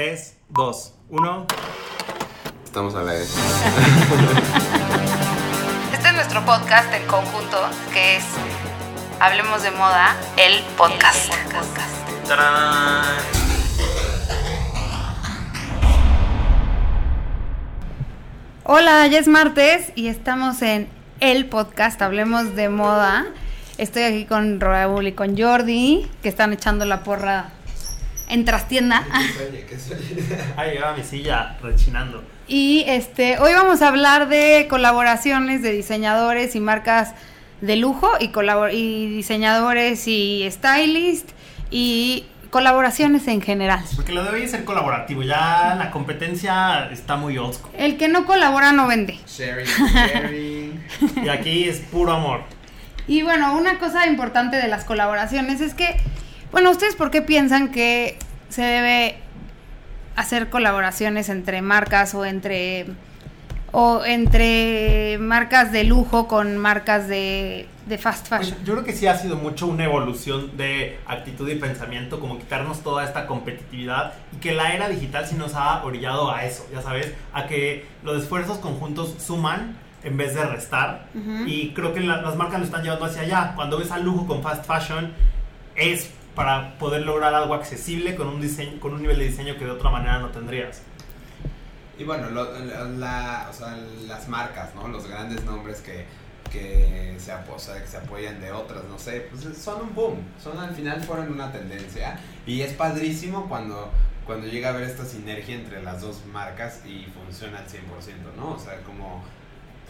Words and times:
3, 0.00 0.34
2, 0.48 0.94
1. 1.10 1.46
Estamos 2.64 2.94
a 2.94 3.02
la 3.02 3.12
vez. 3.12 3.36
Este 5.92 6.08
es 6.08 6.14
nuestro 6.14 6.42
podcast 6.46 6.90
en 6.94 7.06
conjunto, 7.06 7.58
que 7.92 8.16
es 8.16 8.24
Hablemos 9.20 9.62
de 9.62 9.70
Moda, 9.72 10.16
el 10.38 10.62
podcast. 10.78 11.30
¡Tarán! 12.26 13.04
Hola, 18.64 19.06
ya 19.06 19.18
es 19.18 19.28
martes 19.28 19.92
y 19.96 20.08
estamos 20.08 20.62
en 20.62 20.88
el 21.20 21.44
podcast 21.44 22.00
Hablemos 22.00 22.56
de 22.56 22.70
Moda. 22.70 23.26
Estoy 23.76 24.04
aquí 24.04 24.24
con 24.24 24.60
Raúl 24.60 25.08
y 25.08 25.12
con 25.12 25.36
Jordi, 25.36 26.10
que 26.22 26.30
están 26.30 26.54
echando 26.54 26.86
la 26.86 27.02
porra 27.02 27.50
en 28.30 28.44
trastienda. 28.44 29.04
Ahí 30.56 30.70
llegaba 30.72 30.96
mi 30.96 31.02
silla 31.02 31.56
rechinando. 31.62 32.22
Y 32.46 32.84
este, 32.86 33.38
hoy 33.38 33.52
vamos 33.52 33.82
a 33.82 33.88
hablar 33.88 34.28
de 34.28 34.66
colaboraciones 34.68 35.62
de 35.62 35.72
diseñadores 35.72 36.54
y 36.56 36.60
marcas 36.60 37.14
de 37.60 37.76
lujo 37.76 38.10
y, 38.18 38.28
colabor- 38.28 38.72
y 38.72 39.06
diseñadores 39.16 40.08
y 40.08 40.48
stylist 40.50 41.28
y 41.70 42.24
colaboraciones 42.50 43.28
en 43.28 43.40
general. 43.42 43.80
Porque 43.94 44.12
lo 44.12 44.24
de 44.24 44.30
hoy 44.30 44.42
es 44.42 44.50
ser 44.50 44.64
colaborativo. 44.64 45.22
Ya 45.22 45.76
la 45.78 45.90
competencia 45.92 46.88
está 46.90 47.16
muy 47.16 47.38
old 47.38 47.54
school. 47.54 47.70
El 47.76 47.96
que 47.96 48.08
no 48.08 48.26
colabora 48.26 48.72
no 48.72 48.88
vende. 48.88 49.18
Sharing, 49.28 49.66
sharing. 49.94 50.84
Y 51.24 51.28
aquí 51.28 51.68
es 51.68 51.78
puro 51.78 52.12
amor. 52.12 52.40
Y 53.06 53.22
bueno, 53.22 53.56
una 53.56 53.78
cosa 53.78 54.06
importante 54.06 54.56
de 54.56 54.66
las 54.68 54.84
colaboraciones 54.84 55.60
es 55.60 55.74
que, 55.74 55.96
bueno, 56.52 56.70
¿ustedes 56.70 56.96
por 56.96 57.10
qué 57.10 57.22
piensan 57.22 57.70
que 57.70 58.18
se 58.48 58.62
debe 58.62 59.16
hacer 60.16 60.48
colaboraciones 60.50 61.28
entre 61.28 61.62
marcas 61.62 62.14
o 62.14 62.24
entre 62.24 62.86
o 63.72 64.04
entre 64.04 65.16
marcas 65.18 65.70
de 65.70 65.84
lujo 65.84 66.26
con 66.26 66.56
marcas 66.58 67.06
de, 67.06 67.68
de 67.86 67.98
fast 67.98 68.28
Pues, 68.28 68.48
fashion? 68.48 68.64
yo 68.64 68.72
creo 68.72 68.84
que 68.84 68.92
sí 68.92 69.06
ha 69.06 69.16
sido 69.16 69.36
mucho 69.36 69.68
una 69.68 69.84
evolución 69.84 70.56
de 70.56 70.98
actitud 71.06 71.48
y 71.48 71.54
pensamiento, 71.54 72.18
como 72.18 72.36
quitarnos 72.36 72.80
toda 72.80 73.04
esta 73.04 73.28
competitividad 73.28 74.14
y 74.32 74.38
que 74.40 74.50
la 74.52 74.74
era 74.74 74.88
digital 74.88 75.24
sí 75.24 75.36
nos 75.36 75.54
ha 75.54 75.84
orillado 75.84 76.32
a 76.34 76.44
eso, 76.44 76.66
ya 76.72 76.82
sabes, 76.82 77.12
a 77.32 77.46
que 77.46 77.86
los 78.02 78.20
esfuerzos 78.20 78.58
conjuntos 78.58 79.14
suman 79.24 79.76
en 80.02 80.16
vez 80.16 80.34
de 80.34 80.44
restar 80.46 81.06
Ujú. 81.14 81.44
y 81.46 81.72
creo 81.72 81.94
que 81.94 82.00
la- 82.00 82.22
las 82.22 82.34
marcas 82.34 82.58
lo 82.58 82.64
están 82.64 82.82
llevando 82.82 83.04
hacia 83.04 83.22
allá. 83.22 83.52
Cuando 83.54 83.78
ves 83.78 83.92
al 83.92 84.02
lujo 84.02 84.26
con 84.26 84.42
fast 84.42 84.64
fashion 84.66 85.12
es 85.76 86.10
para 86.40 86.78
poder 86.78 87.02
lograr 87.02 87.34
algo 87.34 87.52
accesible 87.52 88.14
con 88.16 88.26
un 88.28 88.40
diseño, 88.40 88.80
con 88.80 88.94
un 88.94 89.02
nivel 89.02 89.18
de 89.18 89.26
diseño 89.28 89.58
que 89.58 89.66
de 89.66 89.72
otra 89.72 89.90
manera 89.90 90.20
no 90.20 90.30
tendrías. 90.30 90.80
Y 91.98 92.04
bueno, 92.04 92.30
lo- 92.30 92.50
la- 92.96 93.46
o 93.50 93.52
sea, 93.52 93.76
las 94.06 94.26
marcas, 94.26 94.74
¿no? 94.74 94.88
Los 94.88 95.06
grandes 95.06 95.44
nombres 95.44 95.82
que, 95.82 96.06
que, 96.50 97.14
se, 97.18 97.34
o 97.34 97.58
sea, 97.58 97.78
que 97.82 97.86
se 97.86 97.98
apoyan 97.98 98.40
de 98.40 98.52
otras, 98.52 98.84
no 98.84 98.98
sé, 98.98 99.28
pues 99.30 99.54
son 99.58 99.82
un 99.82 99.94
boom. 99.94 100.16
Son 100.42 100.56
al 100.58 100.74
final 100.74 101.02
fueron 101.02 101.30
una 101.30 101.52
tendencia. 101.52 102.18
Y 102.46 102.62
es 102.62 102.72
padrísimo 102.72 103.46
cuando, 103.46 103.90
cuando 104.24 104.46
llega 104.46 104.68
a 104.70 104.72
haber 104.72 104.84
esta 104.84 105.04
sinergia 105.04 105.54
entre 105.56 105.82
las 105.82 106.00
dos 106.00 106.22
marcas 106.32 106.80
y 106.86 107.04
funciona 107.12 107.58
al 107.58 107.66
100%, 107.66 108.34
¿no? 108.34 108.52
O 108.52 108.58
sea, 108.58 108.80
como... 108.84 109.22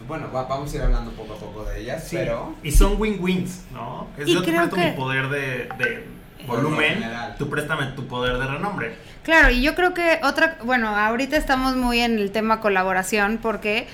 bueno, 0.09 0.33
va- 0.33 0.47
vamos 0.49 0.73
a 0.73 0.77
ir 0.77 0.83
hablando 0.83 1.13
poco 1.13 1.35
a 1.35 1.37
poco 1.37 1.65
de 1.67 1.81
ellas, 1.83 2.03
Sí, 2.09 2.17
pero... 2.17 2.57
Y 2.65 2.73
son 2.73 3.01
win-wins, 3.01 3.67
¿no? 3.73 4.09
Es 4.19 4.27
Y 4.27 4.35
yo 4.35 4.43
te 4.43 4.51
creo 4.51 4.69
que- 4.69 4.85
mi 4.91 4.91
poder 4.97 5.29
de, 5.29 5.69
de 5.79 6.20
volumen, 6.47 6.95
lo 7.01 7.01
general. 7.01 7.35
tú 7.39 7.49
préstame 7.51 7.87
tu 7.97 8.07
poder 8.07 8.39
de 8.39 8.47
renombre. 8.47 8.97
Claro, 9.23 9.51
y 9.51 9.63
yo 9.63 9.75
creo 9.75 9.95
que 9.95 10.21
otra, 10.23 10.57
bueno, 10.65 10.89
ahorita 10.89 11.37
estamos 11.37 11.77
muy 11.77 12.01
en 12.01 12.19
el 12.19 12.31
tema 12.33 12.61
colaboración 12.61 13.39
porque 13.41 13.87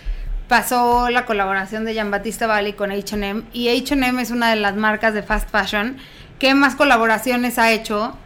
pasó 0.48 1.10
la 1.10 1.24
colaboración 1.26 1.84
de 1.84 1.94
Jean-Baptiste 1.94 2.46
Valli 2.46 2.72
con 2.74 2.92
H&M 2.92 3.42
y 3.52 3.68
H&M 3.68 4.22
es 4.22 4.30
una 4.30 4.50
de 4.50 4.56
las 4.56 4.76
marcas 4.76 5.14
de 5.14 5.22
fast 5.22 5.50
fashion 5.50 5.96
que 6.38 6.54
más 6.54 6.76
colaboraciones 6.76 7.58
ha 7.58 7.72
hecho 7.72 8.16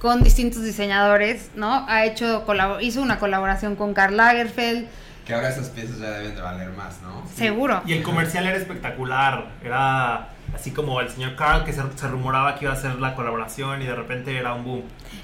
con 0.00 0.22
distintos 0.22 0.62
diseñadores, 0.62 1.50
¿no? 1.54 1.86
Ha 1.88 2.04
hecho 2.04 2.44
hizo 2.80 3.02
una 3.02 3.18
colaboración 3.18 3.76
con 3.76 3.92
Karl 3.94 4.16
Lagerfeld, 4.16 4.86
Que 5.26 5.34
ahora 5.34 5.50
esas 5.50 5.68
piezas 5.68 5.98
ya 5.98 6.10
deben 6.10 6.34
de 6.34 6.40
valer 6.40 6.70
más, 6.70 7.00
¿no? 7.02 7.22
seguro. 7.34 7.82
Y 7.86 7.92
el 7.92 8.02
comercial 8.02 8.46
era 8.46 8.56
espectacular. 8.56 9.46
Era 9.62 10.28
así 10.54 10.70
como 10.72 11.00
el 11.00 11.08
señor 11.08 11.36
Carl 11.36 11.64
que 11.64 11.72
se, 11.72 11.80
se 11.96 12.08
rumoraba 12.08 12.56
que 12.56 12.64
iba 12.64 12.72
a 12.74 12.76
hacer 12.76 12.96
la 12.96 13.14
colaboración 13.14 13.82
y 13.82 13.86
de 13.86 13.94
repente 13.94 14.36
era 14.36 14.54
un 14.54 14.64
boom. 14.64 14.82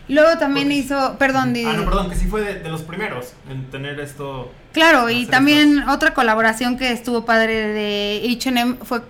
Luego 0.09 0.39
también 0.39 0.67
Porque- 0.69 0.79
hizo, 0.79 1.17
perdón, 1.19 1.53
di- 1.53 1.65
Ah, 1.65 1.73
no, 1.75 1.85
perdón, 1.85 2.09
que 2.11 2.17
sí 2.17 2.27
fue 2.27 2.41
de, 2.43 2.61
de 2.61 2.69
los 2.69 2.83
primeros 2.83 3.35
en 3.51 3.65
tener 3.71 3.99
esto. 4.01 4.53
Claro, 4.73 5.11
y 5.11 5.27
también 5.27 5.89
otra 5.89 6.15
colaboración 6.15 6.77
que 6.79 6.93
estuvo 6.93 7.25
padre 7.25 7.55
de 7.69 8.37
H&M 8.39 8.77
fue 8.83 9.01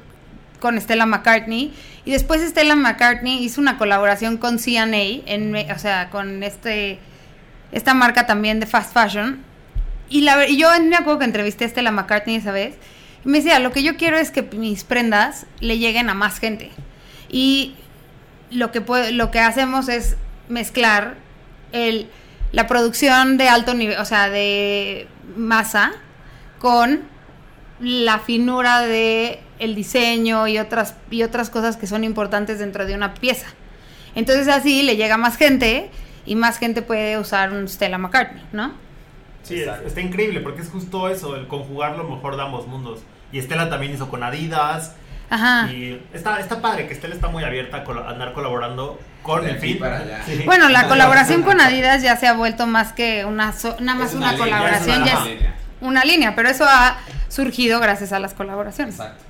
con 0.60 0.80
Stella 0.80 1.04
McCartney 1.06 1.74
y 2.04 2.10
después 2.12 2.40
Stella 2.40 2.76
McCartney 2.76 3.44
hizo 3.44 3.60
una 3.60 3.76
colaboración 3.76 4.38
con 4.38 4.58
C&A, 4.58 4.84
en, 4.86 5.54
o 5.70 5.78
sea, 5.78 6.08
con 6.10 6.42
este 6.42 6.98
esta 7.72 7.94
marca 7.94 8.26
también 8.26 8.58
de 8.60 8.66
fast 8.66 8.94
fashion. 8.94 9.42
Y 10.08 10.20
la 10.22 10.46
y 10.48 10.56
yo 10.56 10.68
me 10.88 10.96
acuerdo 10.96 11.18
que 11.18 11.24
entrevisté 11.24 11.64
a 11.64 11.68
Stella 11.68 11.90
McCartney 11.90 12.36
esa 12.36 12.52
vez 12.52 12.76
me 13.26 13.38
decía, 13.38 13.58
lo 13.58 13.72
que 13.72 13.82
yo 13.82 13.96
quiero 13.96 14.16
es 14.16 14.30
que 14.30 14.42
mis 14.42 14.84
prendas 14.84 15.46
le 15.60 15.78
lleguen 15.78 16.08
a 16.08 16.14
más 16.14 16.38
gente. 16.38 16.70
Y 17.28 17.74
lo 18.50 18.70
que 18.70 18.82
lo 19.12 19.30
que 19.30 19.40
hacemos 19.40 19.88
es 19.88 20.16
mezclar 20.48 21.16
el 21.72 22.08
la 22.52 22.66
producción 22.66 23.36
de 23.36 23.48
alto 23.48 23.74
nivel, 23.74 23.98
o 23.98 24.04
sea, 24.04 24.30
de 24.30 25.08
masa 25.36 25.92
con 26.58 27.02
la 27.80 28.20
finura 28.20 28.80
de 28.80 29.40
el 29.58 29.74
diseño 29.74 30.46
y 30.46 30.58
otras 30.58 30.94
y 31.10 31.22
otras 31.22 31.50
cosas 31.50 31.76
que 31.76 31.86
son 31.86 32.04
importantes 32.04 32.58
dentro 32.58 32.86
de 32.86 32.94
una 32.94 33.14
pieza. 33.14 33.46
Entonces 34.14 34.48
así 34.48 34.82
le 34.82 34.96
llega 34.96 35.16
más 35.16 35.36
gente 35.36 35.90
y 36.24 36.36
más 36.36 36.58
gente 36.58 36.80
puede 36.80 37.18
usar 37.18 37.52
un 37.52 37.68
Stella 37.68 37.98
McCartney, 37.98 38.44
¿no? 38.52 38.72
Sí, 39.42 39.62
está 39.84 40.00
increíble 40.00 40.40
porque 40.40 40.62
es 40.62 40.68
justo 40.68 41.08
eso, 41.08 41.36
el 41.36 41.46
conjugar 41.46 41.96
lo 41.96 42.04
mejor 42.04 42.36
de 42.36 42.42
ambos 42.42 42.66
mundos. 42.66 43.00
Y 43.36 43.38
Estela 43.38 43.68
también 43.68 43.92
hizo 43.92 44.08
con 44.08 44.22
Adidas. 44.22 44.94
Ajá. 45.28 45.70
Y 45.70 46.02
está, 46.14 46.40
está 46.40 46.62
padre 46.62 46.86
que 46.86 46.94
Estela 46.94 47.14
está 47.14 47.28
muy 47.28 47.44
abierta 47.44 47.84
a 47.86 48.10
andar 48.10 48.32
colaborando 48.32 48.98
con 49.22 49.44
De 49.44 49.50
el 49.50 49.58
fin. 49.58 49.78
para 49.78 49.98
allá. 49.98 50.22
Sí. 50.24 50.42
Bueno, 50.46 50.68
la 50.70 50.88
colaboración 50.88 51.42
con 51.42 51.60
Adidas 51.60 52.00
ya 52.02 52.16
se 52.16 52.26
ha 52.26 52.32
vuelto 52.32 52.66
más 52.66 52.92
que 52.94 53.24
una 53.26 53.52
so- 53.52 53.76
nada 53.80 53.98
más 53.98 54.10
Es 54.10 54.14
una, 54.14 54.32
línea, 54.32 54.44
colaboración, 54.46 55.02
es 55.02 55.06
ya 55.08 55.16
una 55.18 55.24
es 55.26 55.34
línea. 55.36 55.54
una 55.82 56.04
línea, 56.04 56.34
pero 56.34 56.48
eso 56.48 56.64
ha 56.66 56.96
surgido 57.28 57.78
gracias 57.80 58.12
a 58.12 58.20
las 58.20 58.32
colaboraciones. 58.34 58.94
Exacto. 58.94 59.22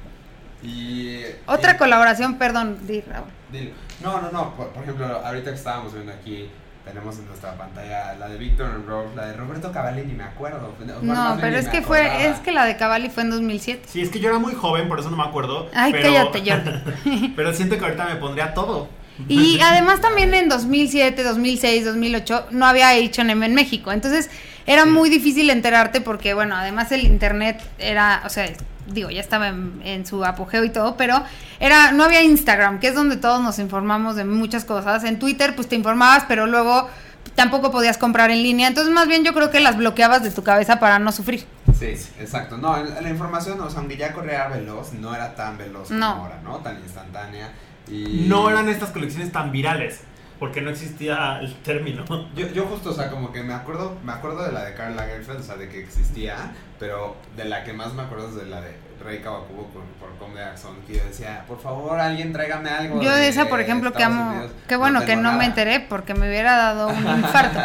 Y... 0.62 1.22
Otra 1.46 1.72
y- 1.72 1.76
colaboración, 1.78 2.36
perdón, 2.38 2.78
di 2.86 3.00
Raúl. 3.00 3.28
Dilo. 3.50 3.70
No, 4.02 4.20
no, 4.20 4.30
no. 4.30 4.54
Por, 4.54 4.68
por 4.68 4.82
ejemplo, 4.82 5.06
ahorita 5.24 5.50
que 5.50 5.56
estábamos 5.56 5.94
viendo 5.94 6.12
aquí, 6.12 6.48
tenemos 6.86 7.18
en 7.18 7.26
nuestra 7.26 7.54
pantalla 7.56 8.14
la 8.14 8.28
de 8.28 8.38
Victor 8.38 8.66
and 8.66 8.86
Rose, 8.86 9.14
la 9.16 9.26
de 9.26 9.32
Roberto 9.34 9.72
Cavalli, 9.72 10.04
ni 10.04 10.14
me 10.14 10.22
acuerdo. 10.22 10.72
Bueno, 10.78 11.00
No, 11.02 11.36
pero 11.40 11.56
es 11.56 11.68
que 11.68 11.82
fue, 11.82 12.28
es 12.28 12.38
que 12.38 12.52
la 12.52 12.64
de 12.64 12.76
Cavalli 12.76 13.10
fue 13.10 13.24
en 13.24 13.30
2007. 13.30 13.88
Sí, 13.88 14.00
es 14.00 14.08
que 14.08 14.20
yo 14.20 14.28
era 14.28 14.38
muy 14.38 14.54
joven, 14.54 14.88
por 14.88 15.00
eso 15.00 15.10
no 15.10 15.16
me 15.16 15.24
acuerdo. 15.24 15.68
Ay, 15.74 15.90
pero, 15.92 16.04
cállate, 16.04 16.48
Jordi. 16.48 17.32
pero 17.36 17.52
siento 17.52 17.76
que 17.76 17.84
ahorita 17.84 18.06
me 18.06 18.16
pondría 18.16 18.54
todo. 18.54 18.88
Y 19.28 19.58
además 19.60 20.00
también 20.00 20.32
en 20.34 20.48
2007, 20.48 21.22
2006, 21.22 21.86
2008 21.86 22.48
no 22.50 22.66
había 22.66 22.90
H&M 22.90 23.46
en 23.46 23.54
México. 23.54 23.90
Entonces 23.90 24.30
era 24.66 24.84
Sí. 24.84 24.90
muy 24.90 25.10
difícil 25.10 25.50
enterarte 25.50 26.00
porque, 26.00 26.34
bueno, 26.34 26.56
además 26.56 26.90
el 26.92 27.02
internet 27.02 27.60
era, 27.78 28.22
o 28.24 28.28
sea, 28.28 28.46
digo, 28.86 29.10
ya 29.10 29.20
estaba 29.20 29.48
en, 29.48 29.80
en 29.84 30.06
su 30.06 30.24
apogeo 30.24 30.64
y 30.64 30.70
todo, 30.70 30.96
pero 30.96 31.22
era 31.60 31.92
no 31.92 32.04
había 32.04 32.22
Instagram, 32.22 32.78
que 32.80 32.88
es 32.88 32.94
donde 32.94 33.16
todos 33.16 33.42
nos 33.42 33.58
informamos 33.58 34.16
de 34.16 34.24
muchas 34.24 34.64
cosas. 34.64 35.04
En 35.04 35.18
Twitter 35.18 35.54
pues 35.56 35.68
te 35.68 35.74
informabas, 35.76 36.24
pero 36.28 36.46
luego 36.46 36.88
tampoco 37.34 37.70
podías 37.70 37.98
comprar 37.98 38.30
en 38.30 38.42
línea. 38.42 38.68
Entonces 38.68 38.92
más 38.94 39.08
bien 39.08 39.24
yo 39.24 39.34
creo 39.34 39.50
que 39.50 39.60
las 39.60 39.76
bloqueabas 39.76 40.22
de 40.22 40.30
tu 40.30 40.42
cabeza 40.42 40.78
para 40.78 40.98
no 40.98 41.10
sufrir. 41.12 41.44
Sí, 41.78 41.86
exacto. 42.20 42.56
No, 42.56 42.76
la 42.82 43.00
la 43.00 43.10
información, 43.10 43.60
o 43.60 43.68
sea, 43.68 43.80
aunque 43.80 43.96
ya 43.96 44.12
corría 44.12 44.46
veloz, 44.48 44.92
no 44.94 45.14
era 45.14 45.34
tan 45.34 45.58
veloz 45.58 45.88
como 45.88 46.00
No. 46.00 46.06
ahora, 46.06 46.40
¿no? 46.42 46.56
Tan 46.58 46.78
instantánea. 46.78 47.50
Y... 47.88 48.24
No 48.28 48.48
eran 48.50 48.68
estas 48.68 48.90
colecciones 48.90 49.30
tan 49.32 49.52
virales, 49.52 50.00
porque 50.38 50.60
no 50.60 50.70
existía 50.70 51.38
el 51.40 51.54
término. 51.62 52.04
Yo, 52.34 52.48
yo 52.48 52.66
justo, 52.66 52.90
o 52.90 52.94
sea, 52.94 53.10
como 53.10 53.32
que 53.32 53.42
me 53.42 53.54
acuerdo, 53.54 53.96
me 54.04 54.12
acuerdo 54.12 54.44
de 54.44 54.52
la 54.52 54.64
de 54.64 54.74
Karl 54.74 54.96
Lagerfeld, 54.96 55.40
o 55.40 55.42
sea, 55.42 55.56
de 55.56 55.68
que 55.68 55.80
existía, 55.80 56.36
pero 56.78 57.16
de 57.36 57.44
la 57.46 57.64
que 57.64 57.72
más 57.72 57.94
me 57.94 58.02
acuerdo 58.02 58.28
es 58.28 58.36
de 58.36 58.46
la 58.46 58.60
de 58.60 58.76
Rey 59.02 59.20
Kawakubo 59.20 59.68
por, 59.68 59.82
por 60.00 60.16
Comme 60.18 60.34
des 60.34 60.44
Garçons, 60.44 60.78
que 60.86 60.94
yo 60.94 61.04
decía, 61.04 61.44
por 61.46 61.60
favor, 61.60 61.98
alguien 61.98 62.32
tráigame 62.32 62.70
algo 62.70 63.00
Yo 63.00 63.14
de 63.14 63.28
esa, 63.28 63.46
por 63.48 63.60
ejemplo, 63.60 63.92
que 63.92 64.02
amo, 64.02 64.30
Unidos". 64.30 64.52
qué 64.68 64.76
bueno 64.76 65.04
que 65.04 65.16
no 65.16 65.32
me 65.32 65.44
enteré 65.44 65.80
porque 65.80 66.14
me 66.14 66.28
hubiera 66.28 66.56
dado 66.56 66.88
un 66.88 67.06
infarto. 67.18 67.58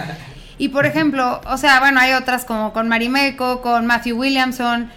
Y 0.57 0.69
por 0.69 0.85
ejemplo, 0.85 1.41
o 1.47 1.57
sea, 1.57 1.79
bueno, 1.79 2.00
hay 2.00 2.13
otras 2.13 2.45
como 2.45 2.71
con 2.71 2.88
Marimeco, 2.88 3.62
con 3.62 3.88
Matthew 3.88 4.17
Williamson. 4.17 4.91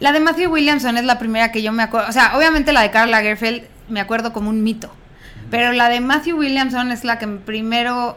La 0.00 0.12
de 0.12 0.20
Matthew 0.20 0.50
Williamson 0.50 0.96
es 0.96 1.04
la 1.04 1.18
primera 1.18 1.52
que 1.52 1.62
yo 1.62 1.72
me 1.72 1.82
acuerdo, 1.82 2.08
o 2.08 2.12
sea, 2.12 2.36
obviamente 2.36 2.72
la 2.72 2.82
de 2.82 2.90
Karl 2.90 3.10
Lagerfeld 3.10 3.64
me 3.88 4.00
acuerdo 4.00 4.32
como 4.32 4.50
un 4.50 4.62
mito, 4.62 4.90
pero 5.50 5.72
la 5.72 5.88
de 5.88 6.00
Matthew 6.00 6.38
Williamson 6.38 6.90
es 6.92 7.04
la 7.04 7.18
que 7.18 7.26
primero 7.26 8.16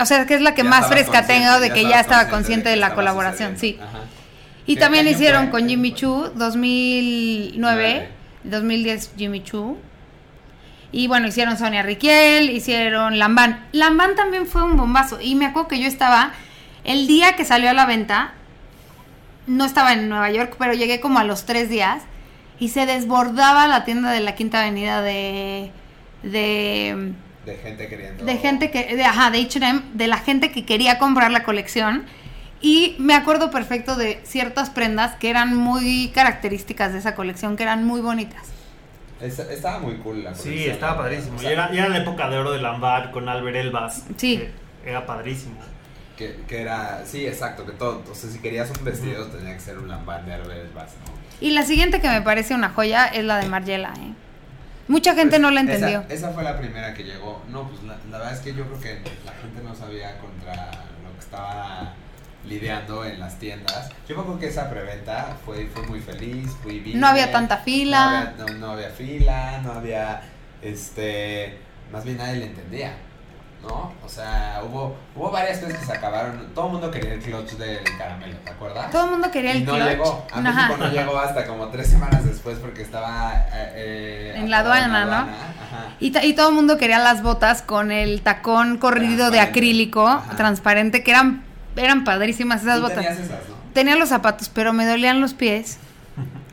o 0.00 0.06
sea, 0.06 0.26
que 0.26 0.34
es 0.34 0.40
la 0.40 0.54
que 0.54 0.62
Ya 0.62 0.70
más 0.70 0.88
fresca 0.88 1.26
tengo 1.26 1.60
de 1.60 1.70
que 1.70 1.82
ya 1.82 2.00
estaba 2.00 2.28
consciente 2.28 2.68
de 2.68 2.76
la 2.76 2.94
colaboración, 2.94 3.58
sí. 3.58 3.78
Ajá. 3.80 4.04
Y 4.66 4.74
¿Qué 4.74 4.80
también 4.80 5.08
hicieron 5.08 5.44
fue? 5.44 5.50
con 5.50 5.62
¿Qué 5.62 5.68
Jimmy? 5.70 5.92
Choo 5.92 6.30
2009, 6.34 7.54
Nueve. 7.58 8.08
2010 8.44 9.12
Jimmy 9.16 9.42
Choo. 9.42 9.76
Y 10.92 11.08
bueno, 11.08 11.26
hicieron 11.26 11.56
Sonia 11.56 11.82
Riquel, 11.82 12.50
hicieron 12.50 13.18
Lambán. 13.18 13.66
Lambán 13.72 14.14
también 14.14 14.46
fue 14.46 14.62
un 14.62 14.76
bombazo. 14.76 15.20
Y 15.20 15.34
me 15.34 15.46
acuerdo 15.46 15.68
que 15.68 15.80
yo 15.80 15.88
estaba, 15.88 16.32
el 16.84 17.06
día 17.06 17.34
que 17.34 17.44
salió 17.44 17.70
a 17.70 17.72
la 17.72 17.86
venta, 17.86 18.34
no 19.46 19.64
estaba 19.64 19.94
en 19.94 20.08
Nueva 20.08 20.30
York, 20.30 20.56
pero 20.58 20.74
llegué 20.74 21.00
como 21.00 21.18
a 21.18 21.24
los 21.24 21.46
tres 21.46 21.68
días 21.70 22.02
y 22.58 22.68
se 22.68 22.86
desbordaba 22.86 23.66
la 23.68 23.84
tienda 23.84 24.10
de 24.10 24.20
la 24.20 24.34
Quinta 24.34 24.60
Avenida 24.60 25.02
de... 25.02 25.72
de 26.22 27.12
De 27.44 27.56
gente 27.56 27.88
queriendo. 27.88 28.24
de 28.24 28.36
gente 28.38 28.70
que, 28.70 28.96
de, 28.96 29.04
ajá, 29.04 29.30
de 29.30 29.42
H&M, 29.42 29.82
de 29.94 30.06
la 30.06 30.18
gente 30.18 30.50
que 30.52 30.64
quería 30.64 30.98
comprar 30.98 31.30
la 31.30 31.42
colección. 31.44 32.04
Y 32.60 32.94
me 32.98 33.14
acuerdo 33.14 33.50
perfecto 33.50 33.96
de 33.96 34.20
ciertas 34.24 34.70
prendas 34.70 35.16
que 35.16 35.28
eran 35.30 35.56
muy 35.56 36.12
características 36.14 36.92
de 36.92 37.00
esa 37.00 37.14
colección, 37.16 37.56
que 37.56 37.64
eran 37.64 37.84
muy 37.84 38.00
bonitas. 38.00 38.50
Es- 39.20 39.38
Estaba 39.40 39.80
muy 39.80 39.96
cool 39.96 40.22
la 40.22 40.34
Sí, 40.34 40.44
colección, 40.44 40.72
estaba 40.74 40.92
la 40.96 41.02
verdad. 41.02 41.10
padrísimo. 41.18 41.36
O 41.36 41.40
y, 41.40 41.42
sea, 41.42 41.50
era, 41.52 41.70
y 41.74 41.78
era 41.78 41.88
la 41.88 41.98
época 41.98 42.28
de 42.28 42.38
oro 42.38 42.52
de 42.52 42.60
Lambert 42.62 43.10
con 43.10 43.28
Albert 43.28 43.56
Elbas. 43.56 44.04
Sí. 44.16 44.38
que 44.84 44.90
Era 44.90 45.04
padrísimo. 45.06 45.56
Que, 46.16 46.36
que 46.46 46.60
era, 46.60 47.02
sí, 47.06 47.26
exacto, 47.26 47.64
que 47.66 47.72
todo, 47.72 48.02
o 48.08 48.14
sea, 48.14 48.30
si 48.30 48.38
querías 48.38 48.70
un 48.78 48.84
vestido 48.84 49.26
tenía 49.26 49.54
que 49.54 49.60
ser 49.60 49.78
un 49.78 49.88
lambán 49.88 50.24
de 50.26 50.36
Bass, 50.74 50.92
¿no? 51.06 51.12
Y 51.40 51.50
la 51.50 51.62
siguiente 51.64 52.00
que 52.00 52.08
me 52.08 52.20
parece 52.22 52.54
una 52.54 52.68
joya 52.68 53.06
es 53.06 53.24
la 53.24 53.38
de 53.38 53.48
Margiela. 53.48 53.92
¿eh? 53.98 54.12
Mucha 54.88 55.14
gente 55.14 55.30
Pues, 55.30 55.40
no 55.40 55.50
la 55.50 55.60
esa- 55.62 55.72
entendió. 55.74 56.04
Esa, 56.08 56.30
fue 56.30 56.42
la 56.42 56.58
primera 56.58 56.92
que 56.94 57.04
llegó. 57.04 57.42
No, 57.48 57.68
pues 57.68 57.82
la, 57.84 57.96
la 58.10 58.18
verdad 58.18 58.34
es 58.34 58.40
que 58.40 58.54
yo 58.54 58.64
creo 58.66 58.80
que 58.80 59.10
la 59.24 59.32
gente 59.32 59.62
no 59.62 59.74
sabía 59.74 60.18
contra 60.18 60.54
lo 61.04 61.12
que 61.14 61.20
estaba 61.20 61.94
lidiando 62.46 63.04
en 63.04 63.20
las 63.20 63.38
tiendas. 63.38 63.88
Yo 64.08 64.16
me 64.16 64.22
acuerdo 64.22 64.40
que 64.40 64.48
esa 64.48 64.68
preventa 64.68 65.36
fue, 65.44 65.66
fue 65.66 65.82
muy 65.86 66.00
feliz, 66.00 66.50
fui 66.62 66.80
bien. 66.80 66.98
No 67.00 67.06
había 67.06 67.30
tanta 67.30 67.58
fila. 67.58 68.10
No 68.10 68.16
había, 68.16 68.34
no- 68.54 68.58
no 68.66 68.70
había 68.72 68.90
fila, 68.90 69.60
no 69.62 69.72
había, 69.72 70.22
este, 70.62 71.58
más 71.92 72.04
bien 72.04 72.16
nadie 72.18 72.36
le 72.40 72.46
entendía. 72.46 72.92
¿No? 73.62 73.92
O 74.04 74.08
sea, 74.08 74.60
hubo, 74.68 74.96
hubo 75.14 75.30
varias 75.30 75.58
cosas 75.58 75.78
que 75.78 75.86
se 75.86 75.92
acabaron. 75.92 76.48
Todo 76.54 76.66
el 76.66 76.72
mundo 76.72 76.90
quería 76.90 77.14
el 77.14 77.20
clutch 77.20 77.52
del 77.52 77.78
caramelo, 77.96 78.36
¿te 78.38 78.50
acuerdas? 78.50 78.90
Todo 78.90 79.04
el 79.04 79.10
mundo 79.12 79.30
quería 79.30 79.54
y 79.54 79.58
el 79.58 79.64
no 79.64 79.74
clutch. 79.74 79.88
llegó. 79.88 80.26
A 80.32 80.38
Ajá. 80.40 80.66
México 80.68 80.76
no 80.78 80.88
llegó 80.92 81.18
hasta 81.18 81.46
como 81.46 81.68
tres 81.68 81.86
semanas 81.88 82.24
después 82.24 82.58
porque 82.58 82.82
estaba 82.82 83.32
eh, 83.52 83.72
eh, 83.74 84.32
En 84.36 84.50
la 84.50 84.58
aduana, 84.58 85.04
¿no? 85.04 85.12
Ajá. 85.12 85.28
Y, 86.00 86.16
y 86.26 86.32
todo 86.34 86.48
el 86.48 86.54
mundo 86.56 86.76
quería 86.76 86.98
las 86.98 87.22
botas 87.22 87.62
con 87.62 87.92
el 87.92 88.22
tacón 88.22 88.78
corrido 88.78 89.30
de 89.30 89.38
acrílico 89.40 90.08
Ajá. 90.08 90.36
transparente, 90.36 91.04
que 91.04 91.12
eran, 91.12 91.44
eran 91.76 92.02
padrísimas 92.04 92.62
esas 92.62 92.76
Tú 92.76 92.82
botas. 92.82 92.96
tenías 92.96 93.18
esas, 93.18 93.48
¿no? 93.48 93.54
Tenía 93.72 93.96
los 93.96 94.08
zapatos, 94.08 94.48
pero 94.48 94.72
me 94.72 94.84
dolían 94.86 95.20
los 95.20 95.34
pies. 95.34 95.78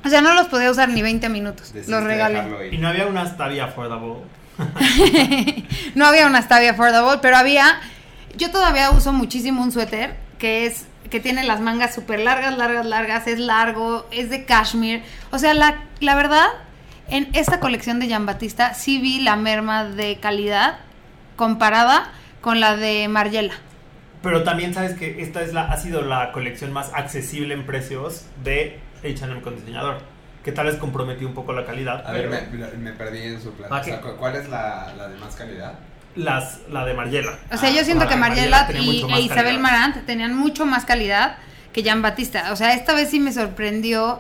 O 0.06 0.10
sea, 0.10 0.22
no 0.22 0.34
los 0.34 0.48
podía 0.48 0.72
usar 0.72 0.88
ni 0.90 1.02
20 1.02 1.28
minutos. 1.28 1.74
Decidiste 1.74 1.92
los 1.92 2.04
regalé. 2.04 2.70
Y 2.72 2.78
no 2.78 2.88
había 2.88 3.08
una 3.08 3.26
Stavia 3.28 3.66
affordable. 3.66 4.14
No 5.96 6.06
había 6.06 6.28
una 6.28 6.42
Stavia 6.42 6.72
affordable, 6.72 7.20
pero 7.22 7.38
había. 7.38 7.80
Yo 8.38 8.52
todavía 8.52 8.92
uso 8.92 9.12
muchísimo 9.12 9.64
un 9.64 9.72
suéter 9.72 10.16
que 10.38 10.66
es 10.66 10.86
que 11.10 11.20
tiene 11.20 11.44
las 11.44 11.60
mangas 11.60 11.94
súper 11.96 12.20
largas, 12.20 12.58
largas, 12.58 12.86
largas, 12.86 13.28
es 13.28 13.40
largo, 13.40 14.08
es 14.12 14.30
de 14.30 14.46
cashmere. 14.46 15.04
O 15.32 15.40
sea, 15.40 15.54
la, 15.54 15.84
la 16.00 16.16
verdad, 16.16 16.48
en 17.10 17.30
esta 17.34 17.60
colección 17.60 18.00
de 18.00 18.08
Jean 18.08 18.26
Batista 18.26 18.74
sí 18.74 19.00
vi 19.00 19.20
la 19.20 19.36
merma 19.36 19.86
de 19.86 20.18
calidad 20.20 20.80
comparada 21.36 22.12
con 22.42 22.60
la 22.60 22.78
de 22.78 23.08
Margiela. 23.08 23.54
Pero 24.22 24.44
también 24.44 24.74
sabes 24.74 24.94
que 24.94 25.22
esta 25.22 25.42
es 25.42 25.54
la, 25.54 25.64
ha 25.64 25.78
sido 25.78 26.02
la 26.02 26.32
colección 26.32 26.72
más 26.72 26.92
accesible 26.94 27.54
en 27.54 27.66
precios 27.66 28.26
de 28.44 28.80
H&M 29.04 29.42
con 29.42 29.56
diseñador. 29.56 30.02
Que 30.44 30.52
tal 30.52 30.68
vez 30.68 30.76
comprometió 30.78 31.28
un 31.28 31.34
poco 31.34 31.54
la 31.54 31.66
calidad. 31.66 32.06
A 32.08 32.12
ver, 32.12 32.30
me, 32.30 32.68
me 32.78 32.92
perdí 32.94 33.24
en 33.24 33.42
su 33.42 33.52
plan. 33.54 33.70
¿Cuál 34.18 34.36
es 34.36 34.50
la, 34.50 34.94
la 34.98 35.08
de 35.10 35.18
más 35.18 35.36
calidad? 35.36 35.74
las, 36.16 36.60
la 36.70 36.86
de 36.86 36.94
Margiela. 36.94 37.38
O 37.52 37.58
sea, 37.58 37.70
Ah, 37.70 37.72
yo 37.72 37.84
siento 37.84 38.08
que 38.08 38.16
tenía 38.16 38.82
y, 38.82 39.04
e 39.14 39.22
Isabel 39.22 39.44
calidad. 39.46 39.60
Marant 39.60 40.06
tenían 40.06 40.36
mucho 40.36 40.66
más 40.66 40.86
calidad 40.86 41.38
que 41.72 41.84
Jean 41.84 42.02
Batista. 42.02 42.52
O 42.52 42.56
sea, 42.56 42.74
esta 42.74 42.94
vez 42.94 43.10
sí 43.10 43.20
me 43.20 43.32
sorprendió 43.32 44.20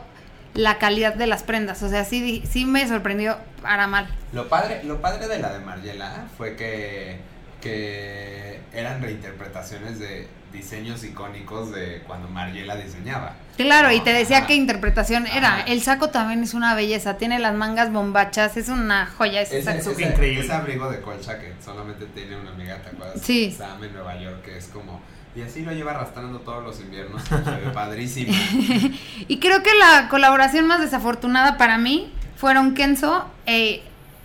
la 0.53 0.77
calidad 0.77 1.15
de 1.15 1.27
las 1.27 1.43
prendas. 1.43 1.81
O 1.83 1.89
sea, 1.89 2.05
sí, 2.05 2.43
sí 2.49 2.65
me 2.65 2.87
sorprendió 2.87 3.37
para 3.61 3.87
mal. 3.87 4.07
Lo 4.33 4.47
padre, 4.47 4.83
lo 4.83 5.01
padre 5.01 5.27
de 5.27 5.39
la 5.39 5.51
de 5.53 5.59
Margiela 5.59 6.25
fue 6.37 6.55
que, 6.55 7.19
que 7.61 8.59
eran 8.73 9.01
reinterpretaciones 9.01 9.99
de 9.99 10.27
diseños 10.53 11.03
icónicos 11.03 11.71
de 11.71 12.01
cuando 12.07 12.27
Margiela 12.27 12.75
diseñaba. 12.75 13.33
Claro, 13.57 13.91
y 13.91 13.99
te 14.01 14.13
decía 14.13 14.37
ajá. 14.39 14.47
qué 14.47 14.55
interpretación 14.55 15.27
era. 15.27 15.61
El 15.61 15.81
saco 15.81 16.09
también 16.09 16.41
es 16.43 16.53
una 16.53 16.75
belleza. 16.75 17.17
Tiene 17.17 17.39
las 17.39 17.53
mangas 17.53 17.91
bombachas. 17.91 18.55
Es 18.57 18.69
una 18.69 19.05
joya 19.17 19.41
ese 19.41 19.59
Ese, 19.59 19.79
saco. 19.81 19.91
Ese- 19.91 20.01
increíble. 20.09 20.41
ese 20.41 20.53
abrigo 20.53 20.89
de 20.89 21.01
colcha 21.01 21.37
que 21.39 21.53
solamente 21.63 22.05
tiene 22.07 22.37
una 22.37 22.51
amiga, 22.51 22.77
¿te 22.77 22.89
acuerdas? 22.89 23.21
Sí. 23.21 23.51
Sam 23.55 23.83
en 23.83 23.93
Nueva 23.93 24.17
York, 24.19 24.41
que 24.43 24.57
es 24.57 24.67
como... 24.67 25.01
Y 25.35 25.41
así 25.41 25.61
lo 25.61 25.71
lleva 25.73 25.91
arrastrando 25.91 26.39
todos 26.39 26.63
los 26.63 26.79
inviernos. 26.79 27.21
Se 27.27 27.35
ve 27.35 27.69
padrísimo. 27.73 28.33
Y 29.27 29.39
creo 29.39 29.61
que 29.61 29.73
la 29.75 30.07
colaboración 30.09 30.65
más 30.65 30.79
desafortunada 30.79 31.57
para 31.57 31.77
mí 31.77 32.11
fueron 32.37 32.73
Kenzo 32.73 33.29
e- 33.45 33.83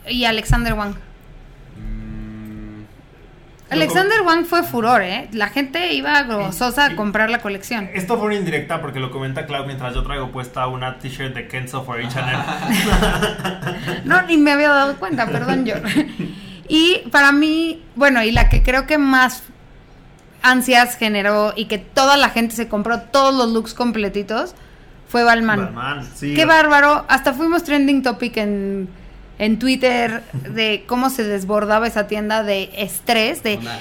y 0.09 0.25
Alexander 0.25 0.75
Wang. 0.75 0.94
Alexander 3.75 4.23
Wang 4.23 4.44
fue 4.44 4.62
furor, 4.62 5.03
¿eh? 5.03 5.29
La 5.32 5.49
gente 5.49 5.93
iba 5.93 6.23
gozosa 6.23 6.87
a 6.87 6.97
comprar 6.97 7.31
la 7.31 7.38
colección. 7.38 7.91
Esto 7.93 8.17
fue 8.17 8.26
una 8.26 8.37
indirecta 8.37 8.81
porque 8.81 9.00
lo 9.00 9.11
comenta 9.11 9.47
Clau 9.47 9.67
mientras 9.67 9.94
yo 9.94 10.03
traigo 10.03 10.31
puesta 10.31 10.67
una 10.67 10.99
t-shirt 10.99 11.35
de 11.35 11.49
Kenzo 11.49 11.85
for 11.85 12.00
H&M. 12.00 12.44
No, 14.05 14.23
ni 14.23 14.37
me 14.37 14.53
había 14.53 14.69
dado 14.69 14.97
cuenta, 14.97 15.26
perdón, 15.26 15.65
yo. 15.65 15.76
Y 16.69 17.03
para 17.11 17.32
mí, 17.32 17.82
bueno, 17.94 18.23
y 18.23 18.31
la 18.32 18.49
que 18.49 18.62
creo 18.62 18.87
que 18.87 18.99
más 18.99 19.43
ansias 20.43 20.97
generó 20.97 21.53
y 21.56 21.67
que 21.67 21.79
toda 21.79 22.17
la 22.17 22.31
gente 22.31 22.55
se 22.55 22.69
compró 22.69 23.00
todos 23.00 23.35
los 23.35 23.53
looks 23.53 23.75
completitos 23.75 24.55
fue 25.09 25.25
Balmain. 25.25 25.61
Batman, 25.61 26.09
sí. 26.15 26.35
Qué 26.35 26.44
bárbaro. 26.44 27.05
Hasta 27.09 27.32
fuimos 27.32 27.65
trending 27.65 28.03
topic 28.03 28.37
en, 28.37 28.88
en 29.39 29.59
Twitter 29.59 30.23
de 30.33 30.85
cómo 30.87 31.11
se 31.11 31.25
desbordaba 31.25 31.87
esa 31.87 32.07
tienda 32.07 32.43
de 32.43 32.71
estrés, 32.77 33.43
de 33.43 33.57
una- 33.57 33.79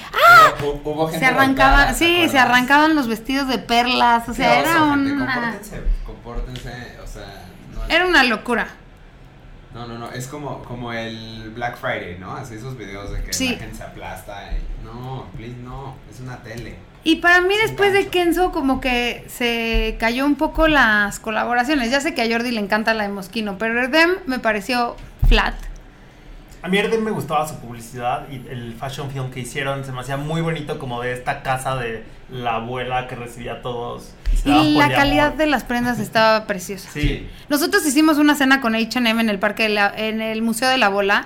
hubo, 0.61 0.81
hubo 0.91 1.07
gente 1.09 1.25
se 1.25 1.31
¿te 1.33 1.93
sí, 1.93 2.29
se 2.29 2.39
arrancaban 2.39 2.95
los 2.95 3.07
vestidos 3.07 3.47
de 3.47 3.59
perlas, 3.59 4.27
o 4.29 4.33
sea, 4.33 4.59
era 4.59 4.83
oso, 4.83 4.93
gente, 4.95 5.11
una 5.11 5.33
Compórtense, 5.35 5.81
compórtense, 6.05 6.97
o 7.03 7.07
sea... 7.07 7.45
No, 7.75 7.93
era 7.93 8.05
una 8.07 8.23
locura. 8.23 8.67
no, 9.73 9.87
no, 9.87 9.97
no, 9.97 10.11
es 10.11 10.27
como, 10.27 10.63
como 10.63 10.91
el 10.93 11.51
Black 11.55 11.77
Friday, 11.77 12.17
¿no? 12.19 12.35
Así 12.35 12.55
esos 12.55 12.77
videos 12.77 13.11
de 13.11 13.23
que 13.23 13.33
Sí. 13.33 13.49
la 13.49 13.57
gente 13.59 13.77
se 13.77 13.83
aplasta 13.83 14.51
y... 14.53 14.83
No, 14.85 15.27
please, 15.35 15.55
no, 15.63 15.95
es 16.11 16.19
una 16.19 16.37
tele. 16.43 16.75
Y 17.05 17.17
para 17.17 17.41
mí 17.41 17.53
después 17.61 17.91
de. 17.91 18.07
Kenzo 18.07 18.51
como 18.53 18.79
que 18.79 19.25
se 19.27 19.97
cayó 19.99 20.25
un 20.25 20.35
poco 20.35 20.69
las 20.69 21.19
colaboraciones. 21.19 21.91
Ya 21.91 21.99
sé 21.99 22.13
que 22.13 22.21
a 22.21 22.29
Jordi 22.31 22.51
le 22.51 22.61
encanta 22.61 22.93
la 22.93 23.03
de 23.03 23.09
Mosquino, 23.09 23.57
pero 23.57 23.77
Erdem 23.77 24.11
me 24.25 24.39
pareció 24.39 24.95
flat. 25.27 25.55
A 26.61 26.69
mí 26.69 26.77
Erdem 26.77 27.03
me 27.03 27.11
gustaba 27.11 27.45
su 27.47 27.55
publicidad 27.59 28.25
y 28.31 28.35
el 28.49 28.73
fashion 28.79 29.11
film 29.11 29.29
que 29.31 29.41
hicieron 29.41 29.83
se 29.83 29.91
me 29.91 29.99
hacía 29.99 30.15
muy 30.15 30.39
bonito 30.41 30.79
como 30.79 31.01
de 31.01 31.11
esta 31.11 31.43
casa 31.43 31.75
de 31.75 32.05
la 32.31 32.55
abuela 32.55 33.07
que 33.07 33.15
recibía 33.15 33.53
a 33.55 33.61
todos. 33.61 34.13
Y 34.45 34.75
la 34.75 34.89
calidad 34.89 35.33
de 35.33 35.45
las 35.45 35.63
prendas 35.65 35.99
estaba 35.99 36.47
preciosa. 36.47 36.89
Sí. 36.91 37.27
Nosotros 37.49 37.85
hicimos 37.85 38.17
una 38.17 38.35
cena 38.35 38.61
con 38.61 38.75
H&M 38.75 39.19
en 39.21 39.29
el 39.29 39.39
parque 39.39 39.63
de 39.63 39.69
la- 39.69 39.93
en 39.95 40.21
el 40.21 40.41
Museo 40.41 40.69
de 40.69 40.77
la 40.77 40.87
Bola, 40.87 41.25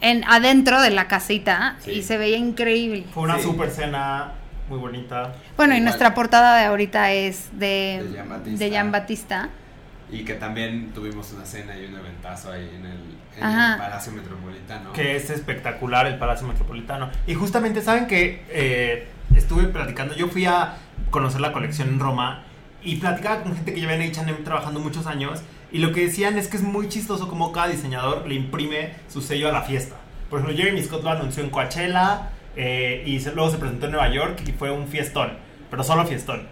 en 0.00 0.24
adentro 0.24 0.80
de 0.82 0.90
la 0.90 1.06
casita 1.06 1.76
Sí. 1.78 1.92
y 1.92 2.02
se 2.02 2.18
veía 2.18 2.36
increíble. 2.36 3.04
Fue 3.14 3.22
una 3.22 3.36
Sí. 3.38 3.44
super 3.44 3.70
cena 3.70 4.32
muy 4.68 4.78
bonita. 4.78 5.34
Bueno, 5.56 5.76
y 5.76 5.80
nuestra 5.80 6.14
portada 6.14 6.58
de 6.58 6.64
ahorita 6.64 7.12
es 7.12 7.48
de 7.52 8.02
De 8.02 8.12
Jean 8.12 8.28
Batista. 8.28 8.58
de 8.64 8.70
Jean 8.70 8.90
Batista. 8.92 9.48
Y 10.14 10.24
que 10.24 10.34
también 10.34 10.92
tuvimos 10.94 11.32
una 11.32 11.44
cena 11.44 11.76
y 11.76 11.86
un 11.86 11.98
eventazo 11.98 12.52
ahí 12.52 12.70
en 12.74 12.86
el, 12.86 13.00
en 13.36 13.44
Ajá. 13.44 13.72
el 13.72 13.78
Palacio 13.78 14.12
Metropolitano. 14.12 14.92
que 14.92 15.16
es 15.16 15.28
espectacular 15.30 16.06
el 16.06 16.18
Palacio 16.18 16.46
Metropolitano. 16.46 17.10
Y 17.26 17.34
justamente, 17.34 17.82
¿saben 17.82 18.06
que 18.06 18.44
eh, 18.48 19.08
Estuve 19.36 19.64
platicando, 19.64 20.14
yo 20.14 20.28
fui 20.28 20.46
a 20.46 20.76
conocer 21.10 21.40
la 21.40 21.52
colección 21.52 21.88
en 21.88 21.98
Roma 21.98 22.44
y 22.82 22.96
platicaba 22.96 23.42
con 23.42 23.54
gente 23.54 23.74
que 23.74 23.80
lleva 23.80 23.94
en 23.94 24.02
H&M 24.02 24.32
trabajando 24.44 24.78
muchos 24.78 25.06
años 25.06 25.42
y 25.72 25.78
lo 25.78 25.92
que 25.92 26.02
decían 26.02 26.38
es 26.38 26.46
que 26.46 26.56
es 26.56 26.62
muy 26.62 26.88
chistoso 26.88 27.28
como 27.28 27.50
cada 27.50 27.68
diseñador 27.68 28.28
le 28.28 28.36
imprime 28.36 28.92
su 29.08 29.20
sello 29.22 29.48
a 29.48 29.52
la 29.52 29.62
fiesta. 29.62 29.96
Por 30.30 30.38
ejemplo, 30.38 30.56
Jeremy 30.56 30.82
Scott 30.82 31.02
lo 31.02 31.10
anunció 31.10 31.42
en 31.42 31.50
Coachella 31.50 32.30
eh, 32.54 33.02
y 33.06 33.18
luego 33.30 33.50
se 33.50 33.58
presentó 33.58 33.86
en 33.86 33.92
Nueva 33.92 34.08
York 34.10 34.40
y 34.46 34.52
fue 34.52 34.70
un 34.70 34.86
fiestón, 34.86 35.32
pero 35.68 35.82
solo 35.82 36.06
fiestón. 36.06 36.46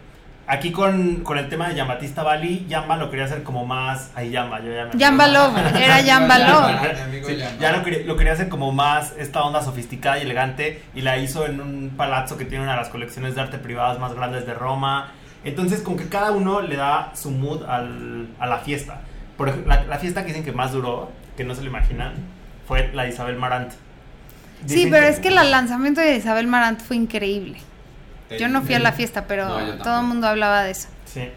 Aquí 0.47 0.73
con, 0.73 1.19
con 1.23 1.39
el 1.39 1.49
tema 1.49 1.69
de 1.69 1.77
Yambatista 1.77 2.23
Bali, 2.25 2.67
Yamba 2.69 2.97
lo 2.97 3.11
quería 3.11 3.27
hacer 3.27 3.43
como 3.45 3.65
más. 3.65 4.11
Ahí 4.15 4.31
Yamba, 4.31 4.61
yo 4.61 4.73
ya 4.73 4.87
me. 4.87 4.99
Yamba 4.99 5.27
Love, 5.29 5.57
era 5.81 6.01
Yamba 6.05 6.39
Love. 6.39 6.83
Mi 6.95 7.01
amigo 7.01 7.29
Sí, 7.29 7.37
Yamba. 7.37 7.59
ya 7.61 7.73
lo 7.73 7.85
quería, 7.85 8.07
lo 8.07 8.17
quería 8.17 8.33
hacer 8.33 8.49
como 8.49 8.73
más 8.73 9.15
esta 9.19 9.43
onda 9.43 9.63
sofisticada 9.63 10.19
y 10.19 10.23
elegante 10.23 10.83
y 10.95 11.03
la 11.03 11.17
hizo 11.19 11.47
en 11.47 11.61
un 11.61 11.91
palazzo 11.97 12.37
que 12.37 12.45
tiene 12.45 12.65
una 12.65 12.73
de 12.73 12.79
las 12.79 12.89
colecciones 12.89 13.35
de 13.37 13.41
arte 13.41 13.59
privadas 13.59 13.99
más 14.01 14.15
grandes 14.15 14.45
de 14.47 14.53
Roma. 14.55 15.13
Entonces, 15.45 15.81
con 15.81 15.97
que 15.97 16.09
cada 16.09 16.33
uno 16.33 16.61
le 16.61 16.77
da 16.77 17.13
su 17.15 17.31
mood 17.31 17.63
al- 17.65 18.29
a 18.39 18.47
la 18.47 18.59
fiesta. 18.59 19.01
Por 19.37 19.49
ejemplo, 19.49 19.73
la, 19.75 19.85
la 19.85 19.99
fiesta 19.99 20.23
que 20.23 20.29
dicen 20.29 20.45
que 20.45 20.53
más 20.53 20.73
duró, 20.73 21.11
que 21.37 21.45
no 21.45 21.55
se 21.55 21.63
lo 21.63 21.69
imaginan, 21.69 22.15
fue 22.67 22.91
la 22.93 23.05
de 23.05 23.09
Isabel 23.11 23.37
Marant. 23.37 23.73
Sí, 24.67 24.87
pero 24.91 25.07
es 25.07 25.19
que 25.19 25.29
el 25.29 25.51
lanzamiento 25.51 26.01
de 26.01 26.17
Isabel 26.17 26.47
Marant 26.47 26.81
fue 26.81 26.97
increíble. 26.97 27.59
Yo 28.39 28.49
no 28.49 28.63
fui 28.63 28.75
a 28.75 28.79
la 28.79 28.93
fiesta, 28.93 29.27
pero 29.27 29.49
No, 29.49 29.75
todo 29.83 30.01
el 30.01 30.07
mundo 30.07 30.27
hablaba 30.27 30.63
de 30.65 30.73
eso. 30.73 30.89
Sí. 31.05 31.29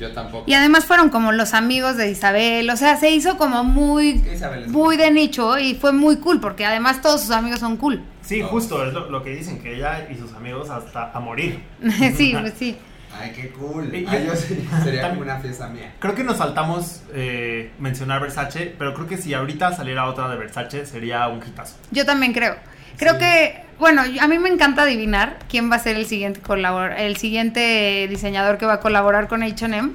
Yo 0.00 0.12
tampoco. 0.12 0.44
Y 0.48 0.54
además 0.54 0.84
fueron 0.84 1.10
como 1.10 1.32
los 1.32 1.54
amigos 1.54 1.96
de 1.96 2.10
Isabel, 2.10 2.68
o 2.70 2.76
sea, 2.76 2.96
se 2.96 3.10
hizo 3.10 3.36
como 3.36 3.62
muy, 3.62 4.24
muy 4.68 4.96
de 4.96 5.10
nicho 5.10 5.58
y 5.58 5.74
fue 5.74 5.92
muy 5.92 6.16
cool, 6.16 6.40
porque 6.40 6.64
además 6.64 7.02
todos 7.02 7.20
sus 7.20 7.30
amigos 7.30 7.60
son 7.60 7.76
cool. 7.76 8.02
Sí, 8.22 8.38
Todos. 8.40 8.50
justo, 8.50 8.86
es 8.86 8.92
lo, 8.94 9.10
lo 9.10 9.22
que 9.22 9.30
dicen, 9.30 9.60
que 9.60 9.76
ella 9.76 10.08
y 10.10 10.16
sus 10.16 10.32
amigos 10.32 10.70
hasta 10.70 11.12
a 11.12 11.20
morir. 11.20 11.62
sí, 12.16 12.34
pues 12.40 12.54
sí. 12.58 12.76
Ay, 13.14 13.32
qué 13.32 13.50
cool. 13.50 13.90
Ay, 13.92 14.26
yo. 14.26 14.34
Sería 14.82 15.08
como 15.10 15.20
una 15.20 15.38
fiesta 15.38 15.68
mía. 15.68 15.92
Creo 15.98 16.14
que 16.14 16.24
nos 16.24 16.38
saltamos 16.38 17.02
eh, 17.12 17.70
mencionar 17.78 18.20
Versace, 18.20 18.74
pero 18.78 18.94
creo 18.94 19.06
que 19.06 19.18
si 19.18 19.34
ahorita 19.34 19.72
saliera 19.76 20.06
otra 20.06 20.28
de 20.28 20.36
Versace 20.36 20.86
sería 20.86 21.28
un 21.28 21.38
hitazo. 21.46 21.76
Yo 21.90 22.06
también 22.06 22.32
creo. 22.32 22.56
Creo 23.02 23.14
Sí. 23.14 23.18
que, 23.20 23.64
bueno, 23.78 24.02
a 24.20 24.28
mí 24.28 24.38
me 24.38 24.48
encanta 24.48 24.82
adivinar 24.82 25.38
quién 25.48 25.70
va 25.70 25.76
a 25.76 25.78
ser 25.80 25.96
el 25.96 26.06
siguiente 26.06 26.40
colabor 26.40 26.92
el 26.92 27.16
siguiente 27.16 28.06
diseñador 28.08 28.58
que 28.58 28.66
va 28.66 28.74
a 28.74 28.80
colaborar 28.80 29.26
con 29.28 29.42
H&M. 29.42 29.90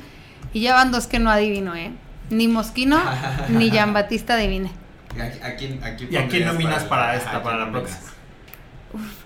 Y 0.54 0.62
ya 0.62 0.74
van 0.74 0.92
dos 0.92 1.08
que 1.08 1.20
no 1.20 1.30
adivino, 1.30 1.76
¿eh? 1.76 1.92
Ni 2.30 2.48
Mosquino 2.48 3.00
ni 3.50 3.70
Jean 3.72 3.94
Batista 3.94 4.34
adivine. 4.34 4.72
¿Y 5.16 5.20
a, 5.22 5.26
a 5.48 5.56
quién, 5.56 5.82
a 5.84 5.96
quién 5.96 6.12
¿Y 6.14 6.18
a 6.18 6.28
quién 6.28 6.46
nominas 6.46 6.84
el- 6.84 6.90
para 6.90 7.16
esta, 7.16 7.30
¿a 7.30 7.32
quién 7.34 7.44
para 7.44 7.58
la 7.66 7.72
próxima? 7.72 8.00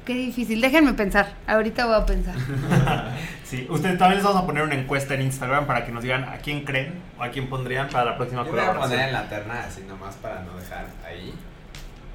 Qué 0.06 0.14
difícil. 0.16 0.60
Déjenme 0.62 0.94
pensar. 0.94 1.34
Ahorita 1.48 1.86
voy 1.86 1.96
a 1.96 2.06
pensar. 2.06 2.36
Sí, 3.44 3.68
ustedes 3.70 3.98
también 3.98 4.16
les 4.20 4.24
vamos 4.26 4.44
a 4.44 4.46
poner 4.46 4.64
una 4.64 4.76
encuesta 4.76 5.14
en 5.14 5.24
Instagram 5.24 5.66
para 5.66 5.86
que 5.86 5.92
nos 5.92 6.02
digan 6.04 6.24
a 6.24 6.38
quién 6.38 6.64
creen 6.64 7.02
o 7.20 7.24
a 7.24 7.30
quién 7.32 7.50
pondrían 7.50 7.90
para 7.90 8.06
la 8.06 8.16
próxima 8.16 8.46
Yo 8.46 8.52
voy 8.52 8.60
a 8.62 8.64
poner 8.64 8.76
en 8.78 8.80
colaboración. 8.80 9.14
la 9.14 9.30
terna 9.30 9.64
así 9.68 9.82
nomás 9.90 10.16
para 10.16 10.42
no 10.44 10.56
dejar 10.58 10.86
ahí 11.06 11.34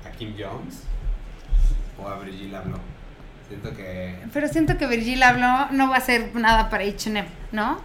a 0.09 0.11
Kim 0.17 0.33
Jones 0.39 0.83
o 2.07 2.11
a 2.11 2.17
Brigitte 2.17 2.49
Blanc. 2.49 2.77
Siento 3.49 3.75
que. 3.77 4.17
Pero 4.33 4.49
siento 4.49 4.79
que 4.79 4.87
Virgil 4.87 5.23
habló, 5.23 5.71
no 5.71 5.91
va 5.91 5.97
a 5.97 6.01
ser 6.01 6.35
nada 6.35 6.69
para 6.69 6.85
H&M, 6.85 7.25
¿no? 7.53 7.81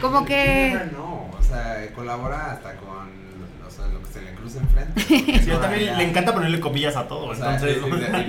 Como 0.00 0.24
que... 0.24 0.78
No, 0.92 1.30
o 1.38 1.42
sea, 1.42 1.86
colabora 1.94 2.52
hasta 2.52 2.74
con 2.76 3.20
o 3.66 3.70
sea, 3.70 3.86
lo 3.88 4.02
que 4.02 4.08
se 4.12 4.22
le 4.22 4.32
cruce 4.34 4.58
enfrente. 4.58 5.00
Sí, 5.06 5.40
yo 5.46 5.58
también 5.58 5.96
le 5.96 6.04
encanta 6.04 6.32
ponerle 6.32 6.60
comillas 6.60 6.96
a 6.96 7.06
todo, 7.06 7.26
O 7.26 7.34
sea, 7.34 7.54
entonces... 7.54 7.78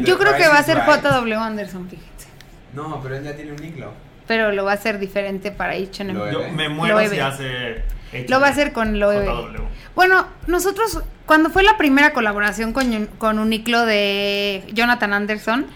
Yo 0.05 0.17
creo 0.17 0.35
que 0.35 0.47
va 0.47 0.59
a 0.59 0.63
ser 0.63 0.77
right. 0.77 1.03
JW 1.03 1.33
Anderson, 1.39 1.89
fíjense. 1.89 2.27
No, 2.73 2.99
pero 3.01 3.15
él 3.15 3.23
ya 3.23 3.35
tiene 3.35 3.51
un 3.53 3.63
iclo. 3.63 3.91
Pero 4.27 4.51
lo 4.51 4.63
va 4.63 4.71
a 4.71 4.75
hacer 4.75 4.99
diferente 4.99 5.51
para 5.51 5.73
H&M. 5.73 6.13
Yo 6.13 6.49
me 6.51 6.69
muero 6.69 6.99
si 7.09 7.19
hace... 7.19 7.83
Lo 8.27 8.39
va 8.39 8.47
a 8.47 8.49
hacer 8.49 8.73
con. 8.73 8.93
JW. 8.99 9.61
Bueno, 9.95 10.25
nosotros, 10.47 11.01
cuando 11.25 11.49
fue 11.49 11.63
la 11.63 11.77
primera 11.77 12.13
colaboración 12.13 12.73
con, 12.73 13.07
con 13.17 13.39
Uniqlo 13.39 13.85
de 13.85 14.63
Jonathan 14.73 15.13
Anderson, 15.13 15.67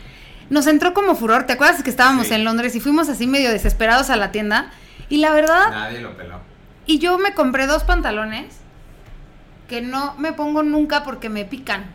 nos 0.50 0.68
entró 0.68 0.94
como 0.94 1.16
furor. 1.16 1.44
¿Te 1.44 1.54
acuerdas 1.54 1.82
que 1.84 1.90
estábamos 1.90 2.28
Sí. 2.28 2.34
en 2.34 2.44
Londres 2.44 2.76
y 2.76 2.80
fuimos 2.80 3.10
así 3.10 3.28
medio 3.28 3.50
desesperados 3.52 4.10
a 4.10 4.16
la 4.16 4.32
tienda? 4.32 4.72
Y 5.10 5.18
la 5.18 5.32
verdad, 5.32 5.70
Nadie 5.72 6.02
lo 6.02 6.16
peló. 6.18 6.40
y 6.86 7.00
yo 7.00 7.18
me 7.18 7.34
compré 7.34 7.68
dos 7.68 7.84
pantalones 7.84 8.58
que 9.68 9.82
no 9.82 10.16
me 10.18 10.34
pongo 10.34 10.62
nunca 10.64 11.04
porque 11.04 11.30
me 11.30 11.46
pican. 11.46 11.86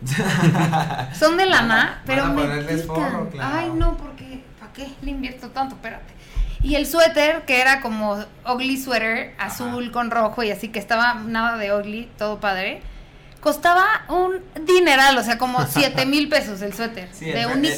Son 1.18 1.36
de 1.36 1.46
lana, 1.46 1.76
Van 1.76 1.88
a 1.88 2.02
pero 2.06 2.26
me 2.26 2.42
ponerles 2.42 2.82
pican. 2.82 2.96
forro, 2.96 3.28
claro. 3.30 3.56
Ay, 3.58 3.70
no, 3.74 3.96
porque 3.96 4.42
¿para 4.58 4.72
qué 4.72 4.88
le 5.02 5.10
invierto 5.10 5.48
tanto? 5.50 5.74
Espérate. 5.74 6.14
Y 6.62 6.74
el 6.74 6.86
suéter, 6.86 7.42
que 7.46 7.60
era 7.60 7.80
como 7.80 8.22
ugly 8.46 8.76
sweater, 8.76 9.34
Ajá. 9.38 9.46
azul 9.46 9.90
con 9.90 10.10
rojo 10.10 10.42
y 10.42 10.50
así, 10.50 10.68
que 10.68 10.78
estaba 10.78 11.14
nada 11.14 11.56
de 11.56 11.72
ugly, 11.74 12.10
todo 12.18 12.38
padre, 12.38 12.82
costaba 13.40 13.86
un 14.08 14.40
dineral, 14.66 15.16
o 15.16 15.22
sea, 15.22 15.38
como 15.38 15.64
7 15.66 16.04
mil 16.06 16.28
pesos 16.28 16.60
el 16.62 16.74
suéter, 16.74 17.08
Sí, 17.12 17.26
de 17.26 17.40
el, 17.42 17.46
un 17.46 17.64
el, 17.64 17.66
el, 17.66 17.72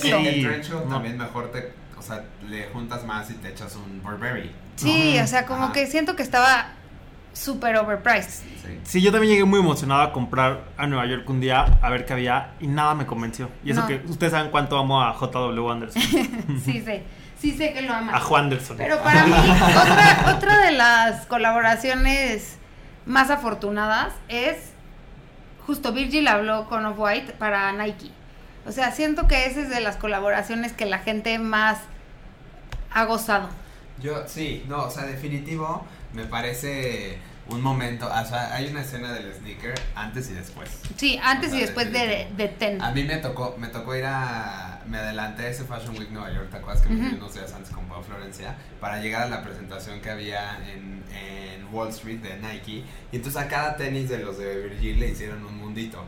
Sí. 0.64 0.70
coat 0.70 0.84
No. 0.84 0.94
también 0.94 1.16
mejor 1.18 1.50
te. 1.52 1.72
O 1.96 2.02
sea, 2.04 2.24
le 2.48 2.64
juntas 2.72 3.04
más 3.04 3.30
y 3.30 3.34
te 3.34 3.50
echas 3.50 3.76
un 3.76 4.02
Burberry. 4.02 4.50
Sí, 4.74 5.16
o 5.22 5.26
sea, 5.28 5.46
como 5.46 5.64
Ajá. 5.66 5.72
que 5.72 5.86
siento 5.86 6.16
que 6.16 6.24
estaba 6.24 6.72
súper 7.32 7.76
overpriced. 7.76 8.42
Sí. 8.60 8.78
Sí, 8.82 9.02
yo 9.02 9.12
también 9.12 9.32
llegué 9.34 9.44
muy 9.44 9.60
emocionado 9.60 10.02
a 10.02 10.12
comprar 10.12 10.64
a 10.76 10.88
Nueva 10.88 11.06
York 11.06 11.30
un 11.30 11.40
día 11.40 11.78
a 11.80 11.90
ver 11.90 12.04
qué 12.04 12.14
había 12.14 12.54
y 12.60 12.66
nada 12.66 12.94
me 12.96 13.06
convenció. 13.06 13.48
Y 13.64 13.70
eso 13.70 13.82
No. 13.82 13.86
que 13.86 14.02
ustedes 14.08 14.32
saben 14.32 14.50
cuánto 14.50 14.76
amo 14.76 15.00
a 15.00 15.14
JW 15.16 15.70
Anderson, 15.70 16.02
Sí 16.64 16.80
sé, 16.84 17.04
sí 17.42 17.50
sé 17.56 17.72
que 17.72 17.82
lo 17.82 17.92
amas. 17.92 18.14
a 18.14 18.20
Juan 18.20 18.44
Anderson. 18.44 18.76
Pero 18.76 19.02
para 19.02 19.26
mí, 19.26 19.32
otra, 19.82 20.34
otra 20.36 20.58
de 20.64 20.70
las 20.70 21.26
colaboraciones 21.26 22.56
más 23.04 23.30
afortunadas 23.30 24.14
es 24.28 24.70
justo 25.66 25.92
Virgil 25.92 26.28
habló 26.28 26.68
con 26.68 26.86
Off-White 26.86 27.32
para 27.32 27.72
Nike. 27.72 28.12
O 28.64 28.70
sea, 28.70 28.92
siento 28.92 29.26
que 29.26 29.46
esa 29.46 29.60
es 29.60 29.70
de 29.70 29.80
las 29.80 29.96
colaboraciones 29.96 30.72
que 30.72 30.86
la 30.86 31.00
gente 31.00 31.40
más 31.40 31.78
ha 32.92 33.04
gozado. 33.06 33.48
Yo, 34.00 34.28
sí, 34.28 34.64
no, 34.68 34.84
o 34.84 34.90
sea, 34.90 35.04
definitivo, 35.04 35.84
me 36.12 36.24
parece 36.26 37.18
un 37.48 37.60
momento. 37.60 38.06
O 38.06 38.24
sea, 38.24 38.54
hay 38.54 38.68
una 38.68 38.82
escena 38.82 39.12
del 39.12 39.34
sneaker 39.34 39.74
antes 39.96 40.30
y 40.30 40.34
después. 40.34 40.70
Sí, 40.96 41.18
antes 41.20 41.48
O 41.48 41.50
sea, 41.50 41.58
y 41.58 41.62
después 41.62 41.92
de, 41.92 42.28
de 42.36 42.48
Ten. 42.48 42.80
A 42.80 42.92
mí 42.92 43.02
me 43.02 43.16
tocó, 43.16 43.56
me 43.58 43.66
tocó 43.66 43.96
ir 43.96 44.04
a. 44.06 44.71
Me 44.86 44.98
adelanté 44.98 45.42
a 45.46 45.48
ese 45.48 45.64
Fashion 45.64 45.96
Week 45.98 46.10
Nueva 46.10 46.32
York, 46.32 46.50
¿te 46.50 46.56
acuerdas 46.56 46.82
que 46.82 46.90
me 46.92 47.08
fui 47.08 47.18
unos 47.18 47.34
días 47.34 47.52
antes 47.52 47.70
con 47.72 47.86
Pau 47.86 48.02
Florencia? 48.02 48.54
Para 48.80 49.00
llegar 49.00 49.22
a 49.22 49.28
la 49.28 49.42
presentación 49.42 50.00
que 50.00 50.10
había 50.10 50.58
en, 50.70 51.02
en 51.14 51.66
Wall 51.72 51.88
Street 51.90 52.20
de 52.20 52.36
Nike. 52.38 52.84
Y 53.12 53.16
entonces 53.16 53.40
a 53.40 53.48
cada 53.48 53.76
tenis 53.76 54.08
de 54.08 54.18
los 54.18 54.38
de 54.38 54.68
Virgil 54.68 55.00
le 55.00 55.08
hicieron 55.10 55.44
un 55.44 55.56
mundito. 55.58 56.04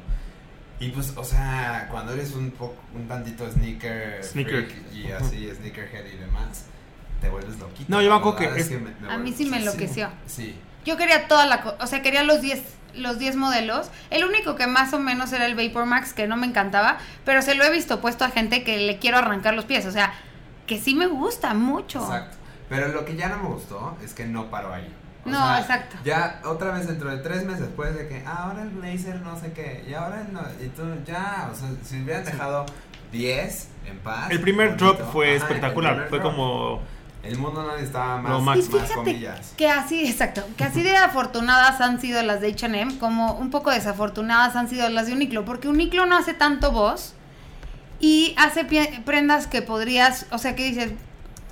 Y 0.81 0.89
pues, 0.91 1.13
o 1.17 1.25
sea, 1.25 1.87
cuando 1.91 2.13
eres 2.15 2.33
un 2.33 2.51
poco, 2.51 2.77
un 2.95 3.07
tantito 3.07 3.49
sneaker, 3.51 4.23
Sneaker. 4.25 4.67
freak 4.67 4.93
y 4.93 5.13
así, 5.13 5.49
sneakerhead 5.55 6.07
y 6.13 6.17
demás, 6.17 6.67
te 7.21 7.29
vuelves 7.29 7.59
loquito. 7.59 7.87
No, 7.89 8.03
yo 8.03 8.11
me 8.11 8.17
acuerdo 8.17 8.39
que 8.39 8.61
es- 8.61 8.71
me- 8.73 8.91
me 9.01 9.13
A 9.13 9.17
mí 9.19 9.33
sí 9.33 9.47
me 9.47 9.59
enloqueció. 9.59 10.11
Sí. 10.27 10.57
Yo 10.85 10.97
quería 10.97 11.29
toda 11.29 11.47
la, 11.47 11.63
co- 11.63 11.77
o 11.81 11.87
sea, 11.87 12.03
quería 12.03 12.25
los 12.25 12.43
10 12.43 12.61
los 12.97 13.19
10 13.19 13.37
modelos. 13.37 13.91
El 14.11 14.25
único 14.25 14.55
que 14.57 14.67
más 14.67 14.93
o 14.93 14.99
menos 14.99 15.33
era 15.33 15.47
el 15.47 15.55
Vapor 15.55 15.87
Max 15.87 16.13
que 16.13 16.27
no 16.27 16.37
me 16.37 16.47
encantaba, 16.47 16.99
pero 17.25 17.43
se 17.43 17.55
lo 17.55 17.65
he 17.65 17.71
visto 17.71 18.01
puesto 18.01 18.25
a 18.25 18.31
gente 18.31 18.65
que 18.65 18.79
le 18.79 18.99
quiero 18.99 19.19
arrancar 19.19 19.55
los 19.55 19.65
pies, 19.65 19.87
o 19.87 19.91
sea, 19.93 20.13
que 20.67 20.79
sí 20.81 20.95
me 20.95 21.07
gusta 21.07 21.55
mucho. 21.55 22.01
Exacto. 22.01 22.37
Pero 22.69 22.89
lo 22.89 23.05
que 23.05 23.17
ya 23.17 23.29
no 23.29 23.37
me 23.39 23.49
gustó 23.51 23.97
es 24.03 24.15
que 24.15 24.25
no 24.27 24.51
paró 24.51 24.73
ahí. 24.73 24.93
O 25.27 25.31
No, 25.31 25.39
sea, 25.39 25.61
exacto. 25.61 25.97
Ya 26.05 26.41
otra 26.45 26.73
vez 26.73 26.87
dentro 26.87 27.11
de 27.11 27.19
tres 27.19 27.45
meses 27.45 27.61
después 27.61 27.95
de 27.97 28.09
que 28.09 28.23
ah, 28.27 28.45
ahora 28.49 28.63
el 28.63 28.71
blazer 28.71 29.21
no 29.21 29.39
sé 29.39 29.53
qué, 29.53 29.85
y 29.89 29.95
ahora 29.95 30.21
el 30.23 30.33
no, 30.33 30.41
y 30.63 30.69
tú 30.69 30.83
ya, 31.07 31.49
o 31.53 31.55
sea, 31.55 31.69
si 31.83 32.03
hubieran 32.03 32.25
dejado 32.25 32.67
10 33.13 33.69
en 33.87 33.99
paz. 33.99 34.31
El 34.31 34.41
primer 34.41 34.69
bonito, 34.71 34.85
drop 34.95 35.13
fue 35.13 35.37
ajá, 35.37 35.37
espectacular, 35.47 36.07
fue 36.09 36.19
drop. 36.19 36.31
como... 36.35 36.83
El 37.27 37.39
mundo 37.39 37.63
no 37.63 37.73
necesitaba 37.73 38.19
más, 38.21 38.39
Y 38.39 38.43
máximo. 38.43 38.79
más 38.79 38.91
comillas. 38.93 39.53
que 39.57 39.69
así, 39.69 40.07
exacto, 40.07 40.43
que 40.57 40.65
así 40.65 40.83
de 40.83 40.97
afortunadas 40.97 41.81
han 41.81 42.01
sido 42.01 42.23
las 42.23 42.41
de 42.41 42.49
H&M, 42.53 42.99
como 42.99 43.35
un 43.35 43.51
poco 43.51 43.71
desafortunadas 43.71 44.57
han 44.57 44.69
sido 44.69 44.89
las 44.91 45.07
de 45.07 45.13
Uniqlo, 45.15 45.45
porque 45.45 45.69
Uniqlo 45.69 46.07
no 46.07 46.17
hace 46.17 46.35
tanto 46.35 46.71
voz 46.73 47.15
y 48.01 48.35
hace 48.37 48.65
prendas 49.05 49.47
que 49.47 49.63
podrías, 49.63 50.27
o 50.31 50.39
sea, 50.39 50.55
que 50.55 50.65
dices, 50.65 50.93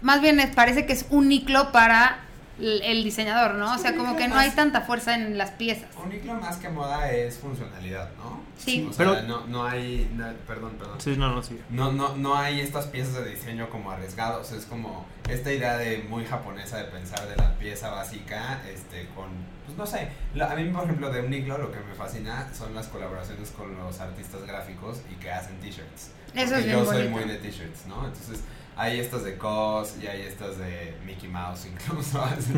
más 0.02 0.20
bien 0.20 0.38
parece 0.54 0.84
que 0.86 0.92
es 0.92 1.06
Uniqlo 1.10 1.72
para 1.72 2.18
el, 2.62 3.04
diseñador, 3.04 3.54
¿no? 3.54 3.74
O 3.74 3.78
sea, 3.78 3.96
como 3.96 4.16
que 4.16 4.28
no 4.28 4.36
hay 4.36 4.50
tanta 4.50 4.82
fuerza 4.82 5.14
en 5.14 5.36
las 5.36 5.50
piezas. 5.50 5.88
Uniqlo 6.02 6.34
más 6.34 6.56
que 6.56 6.68
moda 6.68 7.10
es 7.10 7.38
funcionalidad, 7.38 8.10
¿no? 8.16 8.40
Sí. 8.56 8.86
O 8.88 8.92
sea, 8.92 9.06
Pero- 9.06 9.22
no, 9.22 9.46
no 9.46 9.64
hay, 9.66 10.10
no- 10.14 10.32
perdón, 10.46 10.76
perdón. 10.78 11.00
Sí, 11.00 11.16
no, 11.16 11.34
no, 11.34 11.42
sí. 11.42 11.58
No, 11.70 11.90
no, 11.92 12.16
no 12.16 12.36
hay 12.36 12.60
estas 12.60 12.86
piezas 12.86 13.24
de 13.24 13.30
diseño 13.30 13.68
como 13.70 13.90
arriesgados, 13.90 14.52
es 14.52 14.64
como 14.66 15.06
esta 15.28 15.52
idea 15.52 15.76
de 15.76 16.04
muy 16.08 16.24
japonesa 16.24 16.78
de 16.78 16.84
pensar 16.84 17.28
de 17.28 17.36
la 17.36 17.54
pieza 17.56 17.90
básica, 17.90 18.60
este, 18.72 19.08
con, 19.14 19.28
pues 19.66 19.76
no 19.76 19.86
sé, 19.86 20.08
a 20.40 20.54
mí 20.54 20.64
por 20.70 20.84
ejemplo 20.84 21.10
de 21.10 21.20
Uniqlo 21.20 21.58
lo 21.58 21.72
que 21.72 21.80
me 21.80 21.94
fascina 21.94 22.48
son 22.54 22.74
las 22.74 22.88
colaboraciones 22.88 23.50
con 23.50 23.76
los 23.76 24.00
artistas 24.00 24.42
gráficos 24.46 25.00
y 25.10 25.14
que 25.16 25.30
hacen 25.30 25.58
t-shirts. 25.60 26.10
Eso 26.34 26.56
es 26.56 26.64
bien 26.64 26.78
yo 26.78 26.84
soy 26.84 27.08
bonito. 27.08 27.10
muy 27.10 27.24
de 27.24 27.36
t-shirts, 27.38 27.86
¿no? 27.86 28.06
Entonces 28.06 28.40
hay 28.76 29.00
estas 29.00 29.24
de 29.24 29.36
COS 29.36 29.96
y 30.02 30.06
hay 30.06 30.22
estas 30.22 30.58
de 30.58 30.94
Mickey 31.04 31.28
Mouse 31.28 31.66
incluso. 31.66 32.22
así. 32.24 32.52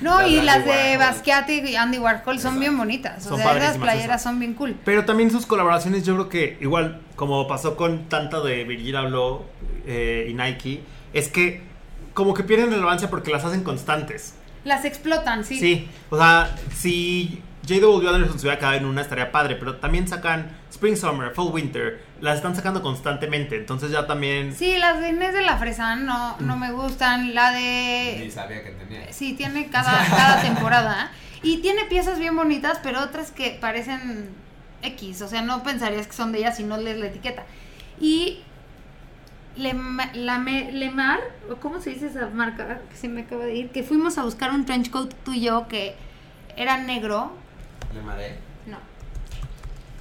No, 0.00 0.20
y 0.26 0.34
Andy 0.34 0.46
las 0.46 0.64
de 0.64 0.70
Warhol. 0.70 0.98
Basquiat 0.98 1.48
y 1.50 1.76
Andy 1.76 1.98
Warhol 1.98 2.24
son 2.24 2.36
Exacto. 2.36 2.60
bien 2.60 2.76
bonitas. 2.78 3.26
O 3.26 3.30
Son 3.30 3.38
sea, 3.38 3.56
esas 3.56 3.78
playeras 3.78 4.06
esas. 4.06 4.22
son 4.22 4.38
bien 4.40 4.54
cool. 4.54 4.76
Pero 4.84 5.04
también 5.04 5.30
sus 5.30 5.46
colaboraciones, 5.46 6.04
yo 6.04 6.14
creo 6.14 6.28
que 6.28 6.58
igual, 6.60 7.00
como 7.16 7.46
pasó 7.46 7.76
con 7.76 8.08
tanto 8.08 8.42
de 8.42 8.64
Virgil 8.64 8.96
Abloh 8.96 9.44
eh, 9.86 10.26
y 10.28 10.34
Nike, 10.34 10.82
es 11.12 11.28
que 11.28 11.62
como 12.14 12.34
que 12.34 12.42
pierden 12.44 12.70
relevancia 12.70 13.08
porque 13.08 13.30
las 13.30 13.44
hacen 13.44 13.62
constantes. 13.62 14.34
Las 14.64 14.84
explotan, 14.84 15.44
sí. 15.44 15.58
Sí, 15.58 15.88
o 16.10 16.16
sea, 16.16 16.54
si 16.74 17.42
J.W. 17.68 18.08
Anderson 18.08 18.38
se 18.38 18.46
hubiera 18.46 18.58
quedado 18.58 18.74
en 18.76 18.84
una 18.84 19.00
estaría 19.00 19.32
padre, 19.32 19.56
pero 19.56 19.76
también 19.76 20.06
sacan 20.08 20.56
Spring 20.72 20.96
Summer, 20.96 21.32
Fall 21.34 21.52
Winter, 21.52 22.02
las 22.22 22.36
están 22.36 22.56
sacando 22.56 22.80
constantemente, 22.82 23.56
entonces 23.56 23.90
ya 23.90 24.06
también... 24.06 24.54
Sí, 24.54 24.78
las 24.78 25.00
de 25.00 25.10
Inés 25.10 25.34
de 25.34 25.42
la 25.42 25.58
Fresa 25.58 25.96
no, 25.96 26.38
no 26.38 26.56
me 26.56 26.72
gustan. 26.72 27.34
La 27.34 27.52
de... 27.52 28.30
sabía 28.34 28.64
que 28.64 28.70
tenía. 28.70 29.12
Sí, 29.12 29.34
tiene 29.34 29.68
cada, 29.68 29.92
cada 30.08 30.40
temporada. 30.40 31.12
Y 31.42 31.58
tiene 31.58 31.84
piezas 31.84 32.18
bien 32.18 32.34
bonitas, 32.36 32.80
pero 32.82 33.02
otras 33.02 33.32
que 33.32 33.58
parecen 33.60 34.30
X. 34.82 35.20
O 35.20 35.28
sea, 35.28 35.42
no 35.42 35.62
pensarías 35.62 36.06
que 36.06 36.14
son 36.14 36.32
de 36.32 36.38
ella 36.38 36.52
si 36.52 36.64
no 36.64 36.78
lees 36.78 36.96
la 36.98 37.06
etiqueta. 37.06 37.44
Y 38.00 38.40
Lema- 39.58 40.10
la 40.14 40.38
Me- 40.38 40.72
Lemar, 40.72 41.20
¿cómo 41.60 41.82
se 41.82 41.90
dice 41.90 42.06
esa 42.06 42.28
marca? 42.28 42.80
Que 42.90 42.96
se 42.96 43.08
me 43.08 43.22
acaba 43.22 43.44
de 43.44 43.54
ir. 43.56 43.70
Que 43.72 43.82
fuimos 43.82 44.16
a 44.16 44.24
buscar 44.24 44.50
un 44.52 44.64
trench 44.64 44.90
coat 44.90 45.12
tú 45.24 45.34
y 45.34 45.42
yo 45.42 45.68
que 45.68 45.94
era 46.56 46.78
negro. 46.78 47.32
Le 47.94 48.00
maré. 48.00 48.30
No. 48.30 48.51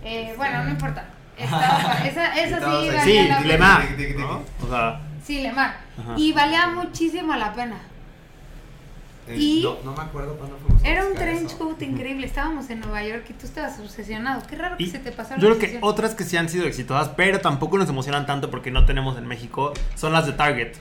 Eh, 0.03 0.33
bueno, 0.37 0.63
no 0.63 0.69
importa. 0.71 1.05
Estaba- 1.37 2.05
esa 2.05 2.33
sí 2.35 2.89
valía 2.89 3.03
Sí, 3.03 3.27
la 3.27 3.37
pena. 3.39 3.47
Lemar. 3.47 3.87
O 4.63 4.69
sea, 4.69 5.01
Sí, 5.23 5.41
Lemar. 5.41 5.75
Ajá. 5.99 6.13
Y 6.17 6.33
valía 6.33 6.67
muchísimo 6.69 7.35
la 7.35 7.53
pena. 7.53 7.77
Eh, 9.27 9.35
Y- 9.37 9.61
no, 9.63 9.77
no 9.83 9.95
me 9.95 10.01
acuerdo 10.03 10.35
cuándo 10.35 10.57
fuimos 10.57 10.83
a 10.83 10.87
Era 10.87 11.05
un 11.05 11.13
trench 11.13 11.45
eso. 11.51 11.57
coat 11.59 11.81
increíble. 11.83 12.25
Estábamos 12.25 12.69
en 12.71 12.79
Nueva 12.79 13.03
York 13.03 13.25
y 13.29 13.33
tú 13.33 13.45
estabas 13.45 13.79
obsesionado. 13.79 14.41
Qué 14.47 14.55
raro 14.55 14.77
que 14.77 14.83
y 14.83 14.87
se 14.89 14.97
te 14.99 15.11
pasó 15.11 15.35
yo 15.37 15.55
creo 15.55 15.59
que 15.59 15.77
otras 15.81 16.15
que 16.15 16.23
sí 16.23 16.37
han 16.37 16.49
sido 16.49 16.65
exitosas, 16.65 17.09
pero 17.09 17.39
tampoco 17.39 17.77
nos 17.77 17.87
emocionan 17.87 18.25
tanto 18.25 18.49
porque 18.49 18.71
no 18.71 18.85
tenemos 18.85 19.17
en 19.17 19.27
México, 19.27 19.73
son 19.95 20.11
las 20.13 20.25
de 20.25 20.33
Target. 20.33 20.73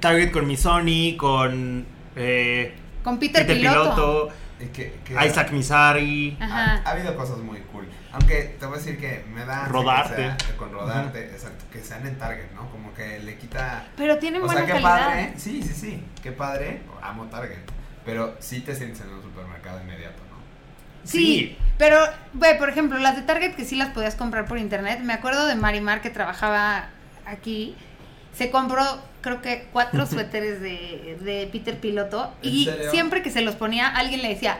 Target 0.00 0.30
con 0.30 0.46
Missoni, 0.46 1.16
con 1.16 1.86
eh, 2.16 2.74
Con 3.02 3.18
Peter, 3.18 3.46
Piloto. 3.46 4.28
Que- 4.58 4.98
que- 5.04 5.26
Isaac 5.26 5.50
Mizari. 5.52 6.36
Ha, 6.40 6.82
habido 6.84 7.16
cosas 7.16 7.38
muy 7.38 7.60
cool. 7.72 7.88
Aunque 8.12 8.56
te 8.58 8.66
voy 8.66 8.74
a 8.74 8.78
decir 8.78 8.98
que 8.98 9.24
me 9.32 9.44
da. 9.44 9.66
Rodarte. 9.66 10.16
sea- 10.16 10.36
con 10.56 10.72
rodarte, 10.72 11.24
exacto. 11.26 11.64
Que 11.72 11.80
sean 11.82 12.06
en 12.06 12.18
Target, 12.18 12.50
¿no? 12.54 12.68
Como 12.70 12.92
que 12.94 13.20
le 13.20 13.36
quita. 13.38 13.86
Pero 13.96 14.18
tienen 14.18 14.42
O 14.42 14.46
buena 14.46 14.64
sea, 14.64 14.66
qué 14.66 14.82
calidad. 14.82 15.08
padre. 15.08 15.32
Sí, 15.36 15.62
sí, 15.62 15.74
sí. 15.74 16.04
Qué 16.22 16.32
padre. 16.32 16.82
Amo 17.02 17.24
Target. 17.26 17.58
Pero 18.04 18.36
sí 18.40 18.60
te 18.60 18.74
sientes 18.74 19.00
en 19.02 19.10
un 19.12 19.22
supermercado 19.22 19.80
inmediato, 19.80 20.22
¿no? 20.30 20.38
Sí, 21.04 21.56
pero, 21.78 21.98
ve, 22.32 22.54
por 22.56 22.68
ejemplo, 22.68 22.98
las 22.98 23.16
de 23.16 23.22
Target 23.22 23.54
que 23.54 23.64
sí 23.64 23.76
las 23.76 23.90
podías 23.90 24.14
comprar 24.14 24.46
por 24.46 24.58
internet. 24.58 25.00
Me 25.00 25.12
acuerdo 25.12 25.46
de 25.46 25.54
Marimar 25.54 26.00
que 26.00 26.10
trabajaba 26.10 26.88
aquí. 27.26 27.76
Se 28.32 28.50
compró, 28.50 28.82
creo 29.20 29.42
que, 29.42 29.66
cuatro 29.72 30.06
suéteres 30.06 30.60
de, 30.60 31.18
de 31.20 31.48
Peter 31.52 31.78
Piloto. 31.78 32.32
¿En 32.42 32.50
Y 32.54 32.64
serio? 32.64 32.90
siempre 32.90 33.22
que 33.22 33.30
se 33.30 33.40
los 33.42 33.54
ponía, 33.56 33.88
alguien 33.88 34.22
le 34.22 34.28
decía. 34.28 34.58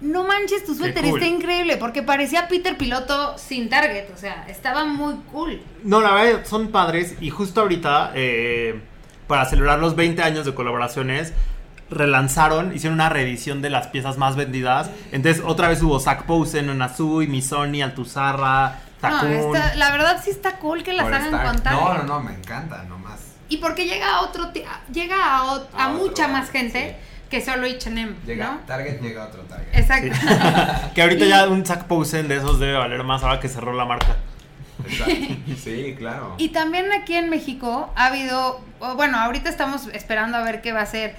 No 0.00 0.24
manches, 0.24 0.62
tu 0.66 0.74
suéter 0.74 1.02
cool. 1.04 1.14
está 1.22 1.26
increíble 1.34 1.78
porque 1.78 2.02
parecía 2.02 2.48
Peter 2.48 2.76
Piloto 2.76 3.38
sin 3.38 3.70
Target, 3.70 4.10
o 4.14 4.18
sea, 4.18 4.44
estaba 4.46 4.84
muy 4.84 5.14
cool. 5.32 5.62
No, 5.84 6.02
la 6.02 6.12
verdad 6.12 6.44
son 6.44 6.68
padres 6.68 7.14
y 7.18 7.30
justo 7.30 7.62
ahorita, 7.62 8.12
eh, 8.14 8.78
para 9.26 9.46
celebrar 9.46 9.78
los 9.78 9.96
20 9.96 10.22
años 10.22 10.44
de 10.44 10.54
colaboraciones, 10.54 11.32
relanzaron, 11.88 12.74
hicieron 12.74 12.94
una 12.94 13.08
reedición 13.08 13.62
de 13.62 13.70
las 13.70 13.86
piezas 13.86 14.18
más 14.18 14.36
vendidas. 14.36 14.90
Entonces 15.12 15.42
otra 15.46 15.68
vez 15.68 15.82
hubo 15.82 15.98
Zach 16.00 16.24
Posen, 16.24 16.68
Onazui, 16.68 17.26
Missoni, 17.26 17.80
Altuzarra, 17.82 18.80
No, 19.02 19.08
Takun. 19.10 19.32
está- 19.32 19.74
la 19.76 19.90
verdad 19.92 20.20
sí 20.22 20.30
está 20.30 20.58
cool 20.58 20.82
que 20.82 20.92
las 20.92 21.04
Por 21.04 21.14
hagan 21.14 21.54
estar-. 21.54 21.72
No, 21.74 21.94
no, 21.94 22.02
no, 22.02 22.20
me 22.22 22.34
encanta, 22.34 22.82
nomás. 22.84 22.95
Y 23.48 23.58
porque 23.58 23.86
llega 23.86 24.16
a 24.16 24.20
otro, 24.22 24.48
ti- 24.48 24.64
llega 24.92 25.16
a, 25.24 25.36
a 25.38 25.40
A 25.42 25.52
otro, 25.52 25.90
mucha 26.06 26.28
más 26.28 26.50
gente 26.50 26.96
que 27.30 27.40
solo 27.40 27.66
H&M, 27.66 28.14
Llega, 28.26 28.52
¿no? 28.52 28.58
Target 28.66 29.00
llega 29.00 29.24
a 29.24 29.26
otro 29.26 29.42
Target. 29.42 29.68
Exacto. 29.78 30.16
que 30.94 31.02
ahorita 31.02 31.24
Y- 31.24 31.28
ya 31.28 31.48
un 31.48 31.64
Zach 31.66 31.84
Posen 31.84 32.28
de 32.28 32.36
esos 32.36 32.58
debe 32.60 32.74
valer 32.74 33.02
más 33.04 33.22
ahora 33.22 33.40
que 33.40 33.48
cerró 33.48 33.72
la 33.72 33.84
marca. 33.84 34.16
Exacto. 34.88 35.14
Sí, 35.62 35.94
claro. 35.98 36.34
Y 36.38 36.50
también 36.50 36.86
aquí 36.92 37.14
en 37.14 37.28
México 37.30 37.92
ha 37.96 38.06
habido, 38.06 38.60
bueno, 38.94 39.18
ahorita 39.18 39.48
estamos 39.48 39.86
esperando 39.92 40.36
a 40.36 40.42
ver 40.42 40.60
qué 40.62 40.72
va 40.72 40.80
a 40.80 40.84
hacer 40.84 41.14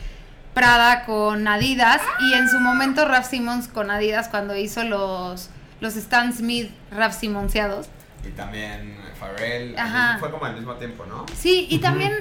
Prada 0.53 1.05
con 1.05 1.47
Adidas 1.47 2.01
y 2.21 2.33
en 2.33 2.49
su 2.49 2.59
momento 2.59 3.05
Raf 3.05 3.29
Simons 3.29 3.67
con 3.67 3.91
Adidas 3.91 4.27
cuando 4.29 4.55
hizo 4.55 4.83
los 4.83 5.49
los 5.81 5.95
Stan 5.95 6.33
Smith 6.33 6.71
Raf 6.91 7.15
Simonseados. 7.19 7.87
Y 8.25 8.29
también 8.31 8.95
Pharrell. 9.19 9.77
Ajá. 9.77 10.17
Fue 10.19 10.31
como 10.31 10.45
al 10.45 10.55
mismo 10.55 10.73
tiempo, 10.75 11.05
¿no? 11.05 11.25
Sí, 11.35 11.67
y 11.69 11.79
también 11.79 12.13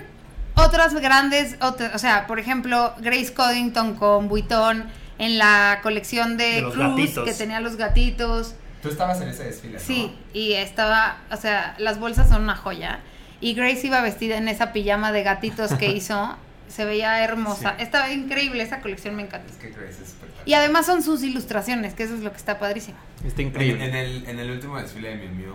otras 0.55 0.95
grandes, 0.95 1.57
otras, 1.61 1.95
o 1.95 1.99
sea, 1.99 2.27
por 2.27 2.39
ejemplo, 2.39 2.95
Grace 2.99 3.33
Coddington 3.35 3.95
con 3.97 4.29
Vuitton 4.29 4.85
en 5.19 5.39
la 5.39 5.81
colección 5.83 6.37
de, 6.37 6.61
Cruz 6.63 6.77
gatitos. 6.77 7.25
que 7.25 7.35
tenía 7.35 7.61
los 7.61 7.77
gatitos. 7.77 8.55
Tú 8.83 8.89
estabas 8.89 9.21
en 9.21 9.29
ese 9.29 9.45
desfile, 9.45 9.75
¿no? 9.75 9.81
Sí, 9.81 10.15
y 10.33 10.53
estaba, 10.53 11.19
o 11.31 11.37
sea, 11.37 11.75
las 11.79 11.99
bolsas 11.99 12.29
son 12.29 12.43
una 12.43 12.57
joya. 12.57 13.01
Y 13.41 13.55
Grace 13.55 13.87
iba 13.87 14.01
vestida 14.01 14.37
en 14.37 14.49
esa 14.49 14.73
pijama 14.73 15.13
de 15.13 15.23
gatitos 15.23 15.73
que 15.75 15.89
hizo. 15.93 16.37
Se 16.69 16.85
veía 16.85 17.23
hermosa. 17.23 17.75
Sí. 17.77 17.83
Estaba 17.85 18.13
increíble, 18.13 18.63
esa 18.63 18.81
colección 18.81 19.15
me 19.15 19.23
encanta. 19.23 19.51
Es 19.51 19.57
que 19.59 19.71
Grace 19.71 20.03
es. 20.03 20.17
Y 20.47 20.55
además 20.55 20.87
son 20.87 21.03
sus 21.03 21.23
ilustraciones, 21.23 21.95
que 21.95 22.05
eso 22.05 22.15
es 22.15 22.21
lo 22.21 22.31
que 22.31 22.37
está 22.37 22.59
padrísimo. 22.59 22.99
Está 23.25 23.43
En, 23.43 23.49
increíble. 23.49 23.85
en 23.85 23.95
el, 23.95 24.29
en 24.29 24.39
el 24.39 24.51
último 24.51 24.79
desfile 24.81 25.17
de 25.17 25.17
Miu 25.17 25.35
Miu 25.35 25.55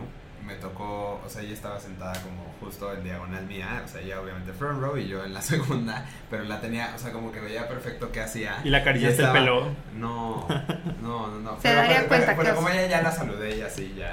me 0.52 0.58
tocó, 0.58 1.22
o 1.26 1.30
sea, 1.30 1.42
ella 1.42 1.54
estaba 1.54 1.80
sentada 1.80 2.14
como 2.22 2.54
justo 2.60 2.94
en 2.94 3.04
diagonal 3.04 3.46
mía, 3.46 3.82
o 3.84 3.88
sea, 3.88 4.02
ella 4.02 4.20
obviamente 4.20 4.52
front 4.54 4.82
row 4.82 4.98
y 4.98 5.08
yo 5.08 5.24
en 5.24 5.34
la 5.34 5.42
segunda, 5.52 6.06
pero 6.30 6.44
la 6.44 6.60
tenía, 6.60 6.94
o 6.96 7.00
sea, 7.00 7.12
como 7.12 7.32
que 7.32 7.40
veía 7.40 7.68
perfecto 7.68 8.12
qué 8.12 8.22
hacía. 8.22 8.60
Y 8.64 8.70
la 8.70 8.80
acariciaste 8.80 9.24
el 9.24 9.32
pelo. 9.32 9.68
No, 9.96 10.48
no, 11.02 11.28
no, 11.28 11.40
no. 11.40 11.62
Se 11.62 11.74
daría 11.74 12.08
cuenta 12.08 12.36
pero 12.36 12.50
que 12.50 12.56
como 12.56 12.70
ella 12.70 12.88
ya 12.88 13.02
la 13.02 13.12
saludé 13.12 13.58
y 13.58 13.62
así, 13.62 13.94
ya, 13.98 14.12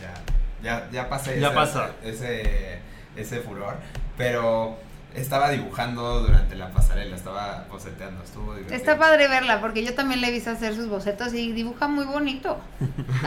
ya, 0.00 0.14
ya, 0.62 0.90
ya 0.90 1.08
pasé 1.08 1.38
Ya 1.40 1.48
ese, 1.48 1.54
pasa. 1.54 1.90
ese, 2.02 2.78
ese 3.16 3.40
furor, 3.40 3.76
pero 4.16 4.78
estaba 5.14 5.50
dibujando 5.50 6.20
durante 6.20 6.56
la 6.56 6.70
pasarela, 6.70 7.14
estaba 7.14 7.64
boceteando, 7.70 8.22
estuvo 8.22 8.52
divertido. 8.54 8.76
Está 8.76 8.98
padre 8.98 9.28
verla, 9.28 9.60
porque 9.60 9.84
yo 9.84 9.94
también 9.94 10.20
le 10.20 10.28
he 10.28 10.30
visto 10.32 10.50
hacer 10.50 10.74
sus 10.74 10.88
bocetos 10.88 11.32
y 11.34 11.52
dibuja 11.52 11.86
muy 11.86 12.04
bonito. 12.04 12.58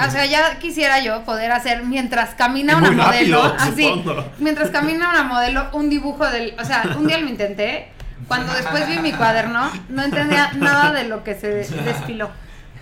O 0.06 0.12
sea, 0.12 0.26
ya 0.26 0.60
quisiera 0.60 1.00
yo 1.00 1.24
poder 1.24 1.52
hacer 1.52 1.84
mientras 1.84 2.36
camina 2.36 2.78
una 2.78 2.88
muy 2.88 2.96
modelo, 2.98 3.42
rápido, 3.42 3.56
así, 3.60 3.88
supongo. 3.88 4.26
mientras 4.40 4.70
camina 4.70 5.10
una 5.10 5.24
modelo, 5.24 5.70
un 5.74 5.90
dibujo 5.90 6.30
del, 6.30 6.54
o 6.60 6.66
sea, 6.66 6.96
un 6.98 7.08
día 7.08 7.20
lo 7.20 7.30
intenté, 7.30 7.90
cuando 8.28 8.54
después 8.54 8.88
vi 8.88 9.00
mi 9.00 9.14
cuaderno, 9.14 9.72
no 9.90 10.04
entendía 10.04 10.52
nada 10.54 10.92
de 10.92 11.06
lo 11.06 11.24
que 11.24 11.36
se 11.36 11.50
desfiló. 11.50 12.30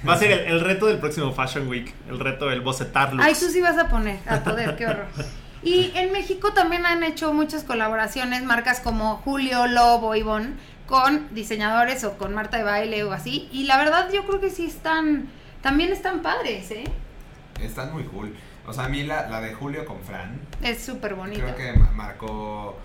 Va 0.07 0.13
a 0.13 0.17
ser 0.17 0.31
el, 0.31 0.39
el 0.39 0.61
reto 0.61 0.85
del 0.85 0.99
próximo 0.99 1.31
Fashion 1.31 1.67
Week. 1.67 1.93
El 2.09 2.19
reto 2.19 2.47
del 2.47 2.61
bocetar 2.61 3.13
looks. 3.13 3.25
Ay, 3.25 3.33
tú 3.33 3.49
sí 3.49 3.59
vas 3.59 3.77
a 3.77 3.87
poner, 3.87 4.19
a 4.27 4.39
poder, 4.39 4.75
qué 4.75 4.85
horror. 4.85 5.07
Y 5.65 5.91
en 5.95 6.11
México 6.11 6.53
también 6.53 6.85
han 6.85 7.03
hecho 7.03 7.33
muchas 7.33 7.63
colaboraciones, 7.63 8.43
marcas 8.43 8.79
como 8.79 9.17
Julio, 9.17 9.67
Lobo, 9.67 10.15
Ivonne, 10.15 10.53
con 10.87 11.33
diseñadores 11.33 12.03
o 12.03 12.17
con 12.17 12.33
Marta 12.35 12.57
de 12.57 12.63
Baile 12.63 13.03
o 13.03 13.11
así. 13.11 13.49
Y 13.51 13.63
la 13.65 13.77
verdad 13.77 14.09
yo 14.13 14.25
creo 14.25 14.39
que 14.39 14.49
sí 14.51 14.65
están, 14.65 15.27
también 15.61 15.91
están 15.91 16.21
padres, 16.21 16.69
¿eh? 16.71 16.83
Están 17.61 17.91
muy 17.93 18.03
cool. 18.03 18.35
O 18.67 18.73
sea, 18.73 18.85
a 18.85 18.89
mí 18.89 19.03
la, 19.03 19.27
la 19.27 19.41
de 19.41 19.53
Julio 19.53 19.85
con 19.85 19.99
Fran, 20.01 20.39
Es 20.61 20.83
súper 20.83 21.15
bonito. 21.15 21.41
creo 21.41 21.55
que 21.55 21.73
ma- 21.79 21.91
marcó, 21.91 22.77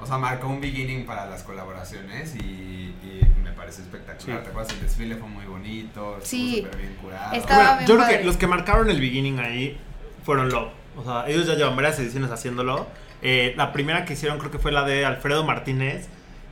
o 0.00 0.06
sea, 0.06 0.18
marcó 0.18 0.48
un 0.48 0.60
beginning 0.60 1.04
para 1.06 1.26
las 1.26 1.42
colaboraciones 1.44 2.34
y, 2.36 2.38
y 2.40 3.20
me 3.42 3.52
parece 3.52 3.82
espectacular. 3.82 4.38
Sí. 4.38 4.42
¿Te 4.44 4.50
acuerdas? 4.50 4.72
El 4.72 4.80
desfile 4.82 5.16
fue 5.16 5.28
muy 5.28 5.44
bonito, 5.44 6.18
estuvo 6.18 6.26
Sí. 6.26 6.56
súper 6.64 6.76
bien 6.80 6.94
curado. 7.00 7.32
Estaba 7.34 7.62
Bueno, 7.62 7.76
bien 7.78 7.88
yo 7.88 7.96
creo 7.96 8.18
que 8.18 8.24
los 8.24 8.36
que 8.36 8.46
marcaron 8.46 8.90
el 8.90 9.00
beginning 9.00 9.38
ahí 9.38 9.78
fueron 10.24 10.48
Love. 10.48 10.70
O 10.96 11.04
sea, 11.04 11.24
ellos 11.28 11.46
ya 11.46 11.54
llevan 11.54 11.76
varias 11.76 11.98
ediciones 11.98 12.30
haciéndolo. 12.30 12.86
Eh, 13.22 13.54
la 13.56 13.72
primera 13.72 14.04
que 14.04 14.14
hicieron 14.14 14.38
creo 14.38 14.50
que 14.50 14.58
fue 14.58 14.72
la 14.72 14.84
de 14.84 15.04
Alfredo 15.04 15.44
Martínez, 15.44 16.08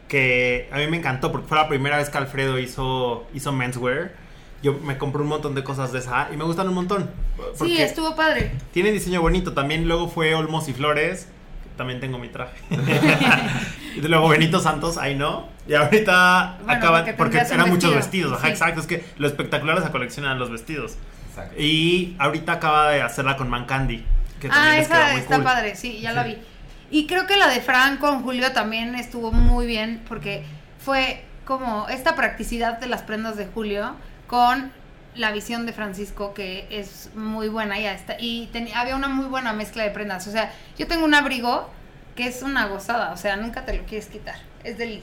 que 0.09 0.69
a 0.73 0.79
mí 0.79 0.87
me 0.87 0.97
encantó 0.99 1.33
porque 1.33 1.49
fue 1.49 1.57
la 1.59 1.69
primera 1.69 1.97
vez 1.97 2.11
que 2.11 2.19
Alfredo 2.19 2.59
hizo, 2.59 3.27
hizo 3.35 3.53
menswear. 3.53 4.13
Yo 4.63 4.75
me 4.83 4.97
compré 4.97 5.21
un 5.23 5.29
montón 5.29 5.55
de 5.55 5.63
cosas 5.63 5.93
de 5.93 5.99
esa 5.99 6.29
y 6.33 6.37
me 6.37 6.45
gustan 6.45 6.69
un 6.69 6.75
montón. 6.75 7.11
Sí, 7.55 7.77
estuvo 7.81 8.17
padre. 8.17 8.53
Tiene 8.73 8.93
diseño 8.93 9.21
bonito. 9.21 9.53
También 9.53 9.87
luego 9.87 10.09
fue 10.09 10.35
Olmos 10.35 10.69
y 10.69 10.73
Flores. 10.73 11.29
que 11.65 11.77
También 11.77 12.01
tengo 12.01 12.19
mi 12.19 12.29
traje. 12.29 12.57
y 13.97 14.01
luego 14.01 14.29
Benito 14.29 14.61
Santos, 14.61 14.97
ahí 14.97 15.15
no. 15.17 15.49
Y 15.69 15.75
ahorita 15.75 16.59
Bueno, 16.65 16.73
acaban. 16.73 17.15
porque 17.17 17.39
eran 17.39 17.69
muchos 17.69 17.95
vestido, 17.95 18.31
vestidos. 18.31 18.33
Ajá, 18.35 18.47
sí. 18.47 18.53
exacto. 18.53 18.81
Es 18.81 18.87
que 18.87 19.05
lo 19.19 19.27
espectacular 19.27 19.77
de 19.77 19.83
esa 19.83 19.93
colección 19.93 20.25
eran 20.25 20.39
los 20.39 20.51
vestidos. 20.51 20.97
Exacto. 21.31 21.61
Y 21.61 22.17
ahorita 22.19 22.53
acaba 22.53 22.91
de 22.91 23.03
hacerla 23.03 23.37
con 23.37 23.51
Mancandy. 23.51 24.05
Que 24.49 24.57
Ah, 24.57 24.79
esa 24.79 25.11
muy 25.13 25.21
está 25.21 25.37
cool. 25.37 25.45
padre, 25.45 25.75
sí, 25.77 26.01
ya 26.01 26.13
la 26.13 26.25
Sí. 26.25 26.31
vi. 26.91 26.99
Y 26.99 27.07
creo 27.07 27.27
que 27.27 27.37
la 27.37 27.49
de 27.49 27.61
Fran 27.61 27.97
con 27.97 28.23
Julio 28.23 28.53
también 28.53 28.95
estuvo 28.95 29.33
muy 29.33 29.67
bien 29.67 30.03
porque 30.09 30.45
fue 30.79 31.25
como 31.45 31.89
esta 31.89 32.15
practicidad 32.15 32.79
de 32.79 32.87
las 32.87 33.03
prendas 33.03 33.37
de 33.37 33.47
Julio 33.47 33.97
con 34.27 34.73
la 35.15 35.31
visión 35.33 35.65
de 35.67 35.73
Francisco 35.73 36.35
que 36.35 36.67
es 36.71 37.11
muy 37.15 37.49
buena 37.49 37.79
ya 37.79 37.93
está 37.95 38.17
y 38.19 38.49
tenía 38.53 38.81
había 38.81 38.97
una 38.97 39.09
muy 39.09 39.27
buena 39.27 39.53
mezcla 39.53 39.83
de 39.83 39.91
prendas, 39.91 40.27
o 40.27 40.31
sea, 40.33 40.53
yo 40.79 40.87
tengo 40.87 41.05
un 41.05 41.15
abrigo 41.15 41.71
que 42.17 42.27
es 42.27 42.43
una 42.43 42.67
gozada, 42.67 43.13
o 43.13 43.17
sea, 43.17 43.37
nunca 43.37 43.65
te 43.65 43.75
lo 43.77 43.85
quieres 43.85 44.07
quitar, 44.09 44.37
es 44.65 44.77
del 44.79 45.03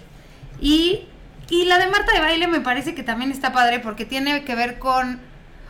Y, 0.60 1.08
y 1.50 1.66
la 1.66 1.78
de 1.78 1.88
Marta 1.88 2.12
de 2.14 2.20
Baile 2.20 2.48
me 2.48 2.62
parece 2.62 2.94
que 2.96 3.04
también 3.04 3.32
está 3.32 3.52
padre 3.54 3.80
porque 3.80 4.06
tiene 4.06 4.44
que 4.44 4.56
ver 4.56 4.80
con... 4.80 5.20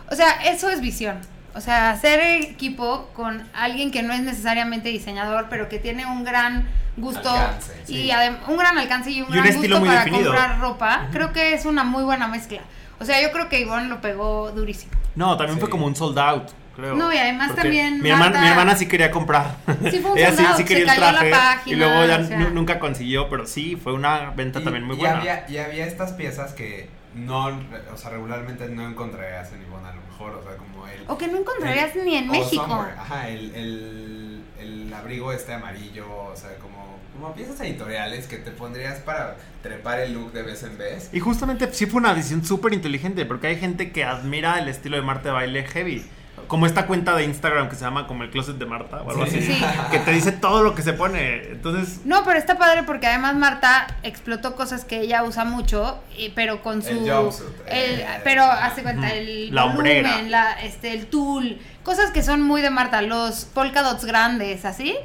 O 0.10 0.16
sea, 0.16 0.30
eso 0.46 0.70
es 0.70 0.82
visión. 0.82 1.20
O 1.54 1.62
sea, 1.62 1.90
hacer 1.92 2.20
equipo 2.44 3.10
con 3.14 3.44
alguien 3.54 3.92
que 3.92 4.04
no 4.04 4.14
es 4.14 4.22
necesariamente 4.22 4.90
diseñador, 4.90 5.48
pero 5.50 5.68
que 5.70 5.80
tiene 5.80 6.06
un 6.06 6.24
gran 6.24 6.68
gusto 6.98 7.30
Alcance, 7.30 7.74
y 7.88 8.10
sí. 8.10 8.12
un 8.48 8.58
gran 8.58 8.78
alcance 8.78 9.12
y 9.12 9.22
un 9.22 9.28
Y 9.28 9.38
un 9.38 9.44
gran 9.44 9.48
estilo 9.48 9.76
gusto 9.78 9.80
muy 9.80 9.90
para 9.90 10.06
definido. 10.06 10.32
comprar 10.32 10.60
ropa, 10.60 11.08
creo 11.12 11.34
que 11.34 11.54
es 11.54 11.66
una 11.66 11.84
muy 11.84 12.04
buena 12.04 12.28
mezcla. 12.28 12.62
O 13.00 13.06
sea, 13.06 13.22
yo 13.22 13.32
creo 13.32 13.50
que 13.50 13.60
Ivonne 13.62 13.88
lo 13.88 14.00
pegó 14.02 14.52
durísimo. 14.52 14.92
No, 15.16 15.36
también 15.38 15.60
fue 15.60 15.70
como 15.70 15.86
un 15.88 15.96
sold 15.96 16.18
out, 16.20 16.52
creo. 16.76 16.96
No, 16.96 17.12
y 17.12 17.18
además 17.18 17.48
Porque 17.50 17.62
también 17.64 18.02
Mi 18.02 18.10
hermana, 18.12 18.40
mi 18.42 18.48
hermana 18.48 18.76
sí 18.76 18.88
quería 18.88 19.10
comprar. 19.12 19.56
Sí, 19.90 20.00
fue 20.00 20.12
un 20.12 20.18
Ella 20.18 20.28
sold 20.28 20.40
sí, 20.40 20.46
out, 20.46 20.56
sí 20.58 20.62
se 20.64 20.68
quería 20.68 20.84
el 20.84 20.90
cayó 20.90 21.02
la 21.02 21.12
traje. 21.12 21.30
página, 21.32 21.76
y 21.76 21.80
luego 21.80 22.06
ya 22.06 22.18
o 22.20 22.24
sea. 22.28 22.38
nu- 22.38 22.50
nunca 22.52 22.80
consiguió, 22.80 23.30
pero 23.30 23.46
sí, 23.48 23.76
fue 23.82 23.94
una 23.94 24.30
venta 24.32 24.60
Y- 24.60 24.64
también 24.64 24.86
muy 24.86 24.96
y 24.96 25.00
buena. 25.00 25.18
Había, 25.18 25.46
y 25.50 25.58
había 25.58 25.86
estas 25.86 26.14
piezas 26.14 26.54
que 26.54 26.88
no, 27.16 27.48
o 27.94 27.98
sea, 27.98 28.10
regularmente 28.12 28.68
no 28.70 28.88
encontrarías 28.88 29.52
en 29.54 29.62
Ivonne 29.64 29.90
a 29.90 29.94
lo 29.96 30.02
mejor, 30.02 30.36
o 30.36 30.44
sea, 30.44 30.56
como 30.56 30.88
el... 30.88 31.04
O 31.08 31.18
que 31.18 31.28
no 31.28 31.38
encontrarías 31.40 31.96
el- 31.96 32.06
ni 32.06 32.16
en 32.16 32.30
México. 32.30 32.64
Somewhere, 32.66 32.94
Ajá, 32.98 33.28
el, 33.30 33.54
el, 33.56 34.42
el 34.60 34.94
abrigo 34.94 35.32
este 35.34 35.54
amarillo, 35.54 36.06
o 36.10 36.36
sea, 36.36 36.56
como, 36.62 36.98
como 37.14 37.34
piezas 37.34 37.60
editoriales 37.62 38.28
que 38.28 38.38
te 38.38 38.52
pondrías 38.52 39.00
para 39.00 39.36
trepar 39.62 40.00
el 40.00 40.14
look 40.14 40.32
de 40.32 40.44
vez 40.44 40.64
en 40.64 40.78
vez. 40.78 41.10
Y 41.12 41.20
justamente 41.20 41.72
sí 41.74 41.86
fue 41.86 42.00
una 42.00 42.14
decisión 42.14 42.46
súper 42.46 42.74
inteligente, 42.74 43.26
porque 43.26 43.48
hay 43.48 43.58
gente 43.58 43.92
que 43.92 44.04
admira 44.06 44.58
el 44.60 44.68
estilo 44.70 44.96
de 44.96 45.02
Marta 45.04 45.30
de 45.30 45.32
baile 45.34 45.64
heavy. 45.66 46.06
Como 46.52 46.66
esta 46.66 46.86
cuenta 46.86 47.16
de 47.16 47.24
Instagram 47.24 47.70
que 47.70 47.76
se 47.78 47.86
llama 47.86 48.08
como 48.08 48.24
el 48.24 48.30
closet 48.30 48.58
de 48.58 48.66
Marta 48.66 48.98
o 49.04 49.10
algo 49.10 49.26
Sí. 49.26 49.38
así. 49.38 49.54
Sí. 49.54 49.66
Que 49.90 50.00
te 50.00 50.12
dice 50.12 50.34
todo 50.34 50.64
lo 50.64 50.76
que 50.76 50.82
se 50.82 50.92
pone. 50.92 51.44
Entonces, 51.50 52.02
No, 52.04 52.26
pero 52.26 52.38
está 52.38 52.58
padre 52.58 52.84
porque 52.84 53.08
además 53.08 53.36
Marta 53.36 53.88
explotó 54.04 54.54
cosas 54.58 54.84
que 54.84 55.00
ella 55.00 55.24
usa 55.24 55.46
mucho, 55.46 56.04
y- 56.18 56.28
pero 56.32 56.62
con 56.62 56.82
su 56.82 56.90
El 56.90 57.10
jumpsuit, 57.10 57.48
el- 57.68 58.02
eh, 58.02 58.08
pero 58.26 58.44
hace 58.44 58.84
cuenta 58.84 59.14
el 59.14 59.56
La 59.56 59.64
volumen, 59.64 60.06
hombrera. 60.06 60.22
la 60.24 60.62
este 60.62 60.92
el 60.94 61.08
tul, 61.08 61.58
cosas 61.84 62.12
que 62.12 62.22
son 62.22 62.42
muy 62.42 62.62
de 62.62 62.70
Marta, 62.70 63.02
los 63.02 63.46
polka 63.46 63.82
dots 63.82 64.04
grandes, 64.04 64.66
así, 64.66 64.98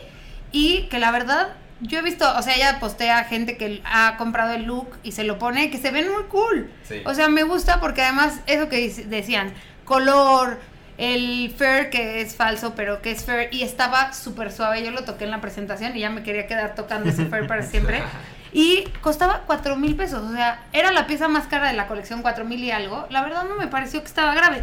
y 0.51 0.89
que 0.89 0.99
la 0.99 1.13
verdad 1.13 1.51
yo 1.81 2.01
he 2.01 2.03
visto, 2.03 2.27
o 2.37 2.43
sea, 2.43 2.57
ella 2.57 2.81
postea 2.81 3.23
gente 3.23 3.57
que 3.57 3.83
ha 3.85 4.17
comprado 4.17 4.53
el 4.55 4.65
look 4.65 4.89
y 5.05 5.13
se 5.13 5.23
lo 5.23 5.39
pone 5.39 5.71
que 5.71 5.79
se 5.79 5.93
ven 5.93 6.11
muy 6.11 6.25
cool. 6.25 6.73
Sí. 6.83 7.03
O 7.05 7.15
sea, 7.15 7.29
me 7.29 7.45
gusta 7.45 7.79
porque 7.79 8.03
además 8.03 8.41
eso 8.49 8.69
que 8.69 8.89
decían, 9.07 9.53
color, 9.85 10.59
el 10.99 11.55
fair 11.57 11.91
que 11.91 12.21
es 12.21 12.35
falso, 12.35 12.75
pero 12.75 13.03
que 13.03 13.11
es 13.11 13.25
fair 13.25 13.49
y 13.53 13.63
estaba 13.63 14.13
súper 14.13 14.53
suave. 14.53 14.83
Yo 14.83 14.91
lo 14.91 15.05
toqué 15.05 15.25
en 15.25 15.31
la 15.31 15.41
presentación 15.41 15.97
y 15.97 16.01
ya 16.01 16.11
me 16.11 16.23
quería 16.23 16.47
quedar 16.47 16.75
tocando 16.75 17.11
ese 17.11 17.27
fair 17.27 17.47
para 17.47 17.63
siempre. 17.63 18.03
Y 18.53 18.85
costaba 19.03 19.43
cuatro 19.45 19.77
mil 19.77 19.97
pesos, 19.97 20.23
o 20.23 20.33
sea, 20.33 20.63
era 20.73 20.91
la 20.91 21.07
pieza 21.07 21.29
más 21.29 21.47
cara 21.47 21.67
de 21.67 21.75
la 21.75 21.89
colección, 21.89 22.23
cuatro 22.23 22.47
mil 22.47 22.61
y 22.61 22.71
algo. 22.71 23.07
La 23.11 23.21
verdad 23.21 23.45
no 23.45 23.57
me 23.57 23.67
pareció 23.67 24.01
que 24.01 24.07
estaba 24.07 24.35
grave. 24.35 24.63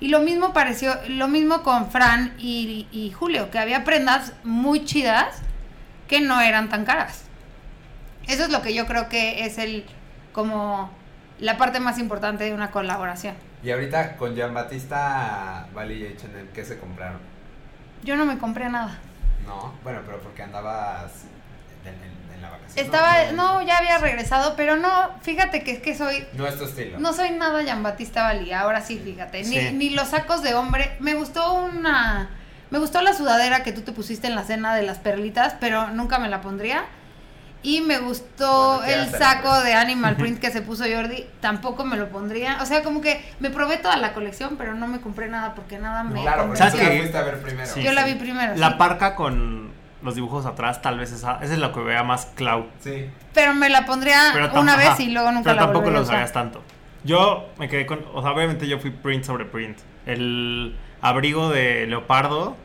Y 0.00 0.08
lo 0.08 0.20
mismo 0.20 0.54
pareció, 0.54 0.94
lo 1.08 1.28
mismo 1.28 1.62
con 1.62 1.90
Fran 1.90 2.32
y, 2.38 2.86
y 2.90 3.10
Julio, 3.10 3.50
que 3.50 3.58
había 3.58 3.84
prendas 3.84 4.32
muy 4.44 4.86
chidas 4.86 5.42
que 6.08 6.22
no 6.22 6.40
eran 6.40 6.70
tan 6.70 6.86
caras. 6.86 7.24
Eso 8.26 8.44
es 8.44 8.50
lo 8.50 8.62
que 8.62 8.72
yo 8.72 8.86
creo 8.86 9.10
que 9.10 9.44
es 9.44 9.58
el 9.58 9.84
como 10.32 10.90
la 11.38 11.58
parte 11.58 11.80
más 11.80 11.98
importante 11.98 12.44
de 12.44 12.54
una 12.54 12.70
colaboración. 12.70 13.34
Y 13.64 13.70
ahorita 13.70 14.16
con 14.16 14.34
Giambattista, 14.34 15.66
Bali 15.74 15.94
y 15.94 16.06
H&M, 16.06 16.50
¿qué 16.52 16.64
se 16.64 16.78
compraron? 16.78 17.18
Yo 18.02 18.16
no 18.16 18.26
me 18.26 18.36
compré 18.38 18.68
nada. 18.68 18.98
No, 19.46 19.72
bueno, 19.82 20.00
pero 20.04 20.18
porque 20.20 20.42
andabas 20.42 21.12
en, 21.84 21.94
en- 21.94 22.34
en 22.34 22.42
la 22.42 22.50
vacación. 22.50 22.84
Estaba, 22.84 23.32
no, 23.32 23.62
ya 23.62 23.78
había 23.78 23.96
regresado, 23.98 24.54
pero 24.56 24.76
no, 24.76 24.90
fíjate 25.22 25.62
que 25.64 25.72
es 25.72 25.78
que 25.80 25.94
soy, 25.96 26.26
No 26.34 26.46
es 26.46 26.58
tu 26.58 26.64
estilo. 26.64 26.98
no 26.98 27.12
soy 27.14 27.30
nada 27.30 27.62
Giambattista 27.62 28.24
Valí, 28.24 28.52
ahora 28.52 28.82
sí, 28.82 28.98
fíjate, 29.02 29.44
ni, 29.44 29.72
ni 29.72 29.90
los 29.90 30.08
sacos 30.08 30.42
de 30.42 30.54
hombre, 30.54 30.96
me 31.00 31.14
gustó 31.14 31.54
una, 31.54 32.28
me 32.70 32.78
gustó 32.78 33.00
la 33.00 33.14
sudadera 33.14 33.62
que 33.62 33.72
tú 33.72 33.80
te 33.80 33.92
pusiste 33.92 34.26
en 34.26 34.34
la 34.34 34.44
cena 34.44 34.74
de 34.74 34.82
las 34.82 34.98
perlitas, 34.98 35.56
pero 35.58 35.88
nunca 35.90 36.18
me 36.18 36.28
la 36.28 36.40
pondría. 36.42 36.84
Y 37.64 37.80
me 37.80 37.98
gustó 37.98 38.76
Bueno, 38.76 38.84
¿qué 38.84 38.92
el 38.92 39.10
saco 39.10 39.60
de 39.62 39.72
Animal 39.72 40.16
Print 40.16 40.38
que 40.38 40.50
se 40.50 40.62
puso 40.62 40.84
Jordi, 40.84 41.26
tampoco 41.40 41.84
me 41.84 41.96
lo 41.96 42.10
pondría. 42.10 42.58
O 42.60 42.66
sea, 42.66 42.84
como 42.84 43.00
que 43.00 43.24
me 43.40 43.50
probé 43.50 43.78
toda 43.78 43.96
la 43.96 44.12
colección, 44.12 44.56
pero 44.56 44.74
no 44.74 44.86
me 44.86 45.00
compré 45.00 45.28
nada 45.28 45.54
porque 45.54 45.78
nada 45.78 46.04
me 46.04 46.20
Claro, 46.20 46.44
porque 46.44 46.58
¿Sabes 46.58 46.74
la 46.74 46.90
fuiste 46.98 47.18
a 47.18 47.22
ver 47.22 47.42
primero. 47.42 47.68
Sí. 47.68 47.82
Yo 47.82 47.92
la 47.92 48.04
vi 48.04 48.14
primero. 48.14 48.54
la 48.54 48.72
sí. 48.72 48.74
parca 48.78 49.16
con 49.16 49.72
los 50.02 50.14
dibujos 50.14 50.44
atrás, 50.44 50.82
tal 50.82 50.98
vez 50.98 51.10
esa, 51.10 51.38
esa 51.42 51.54
es 51.54 51.58
lo 51.58 51.72
que 51.72 51.80
vea 51.80 52.04
más 52.04 52.26
Clau. 52.34 52.66
Sí. 52.80 53.10
Pero 53.32 53.54
me 53.54 53.70
la 53.70 53.86
pondría 53.86 54.50
una 54.54 54.76
vez 54.76 55.00
y 55.00 55.10
luego 55.10 55.32
nunca 55.32 55.50
Pero 55.50 55.56
la 55.56 55.62
tampoco 55.62 55.90
lo 55.90 56.04
sabías 56.04 56.32
tanto. 56.32 56.62
Yo 57.02 57.48
me 57.58 57.68
quedé 57.68 57.86
con. 57.86 58.04
O 58.12 58.22
sea, 58.22 58.32
obviamente 58.32 58.68
yo 58.68 58.78
fui 58.78 58.90
print 58.90 59.24
sobre 59.24 59.46
print. 59.46 59.78
El 60.06 60.76
abrigo 61.00 61.50
de 61.50 61.86
leopardo 61.86 62.56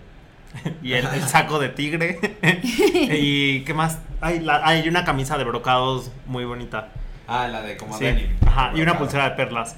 y 0.83 0.93
el, 0.93 1.05
el 1.05 1.23
saco 1.23 1.59
de 1.59 1.69
tigre. 1.69 2.19
y 2.63 3.61
qué 3.63 3.73
más. 3.73 3.99
Hay, 4.21 4.39
la- 4.39 4.65
hay 4.65 4.87
una 4.87 5.03
camisa 5.05 5.37
de 5.37 5.43
brocados 5.43 6.11
muy 6.25 6.45
bonita. 6.45 6.89
Ah, 7.27 7.47
la 7.47 7.61
de 7.61 7.77
como 7.77 7.97
Sí. 7.97 8.05
denim. 8.05 8.35
Ajá, 8.45 8.71
y 8.75 8.81
una 8.81 8.97
pulsera 8.97 9.29
de 9.29 9.35
perlas. 9.35 9.75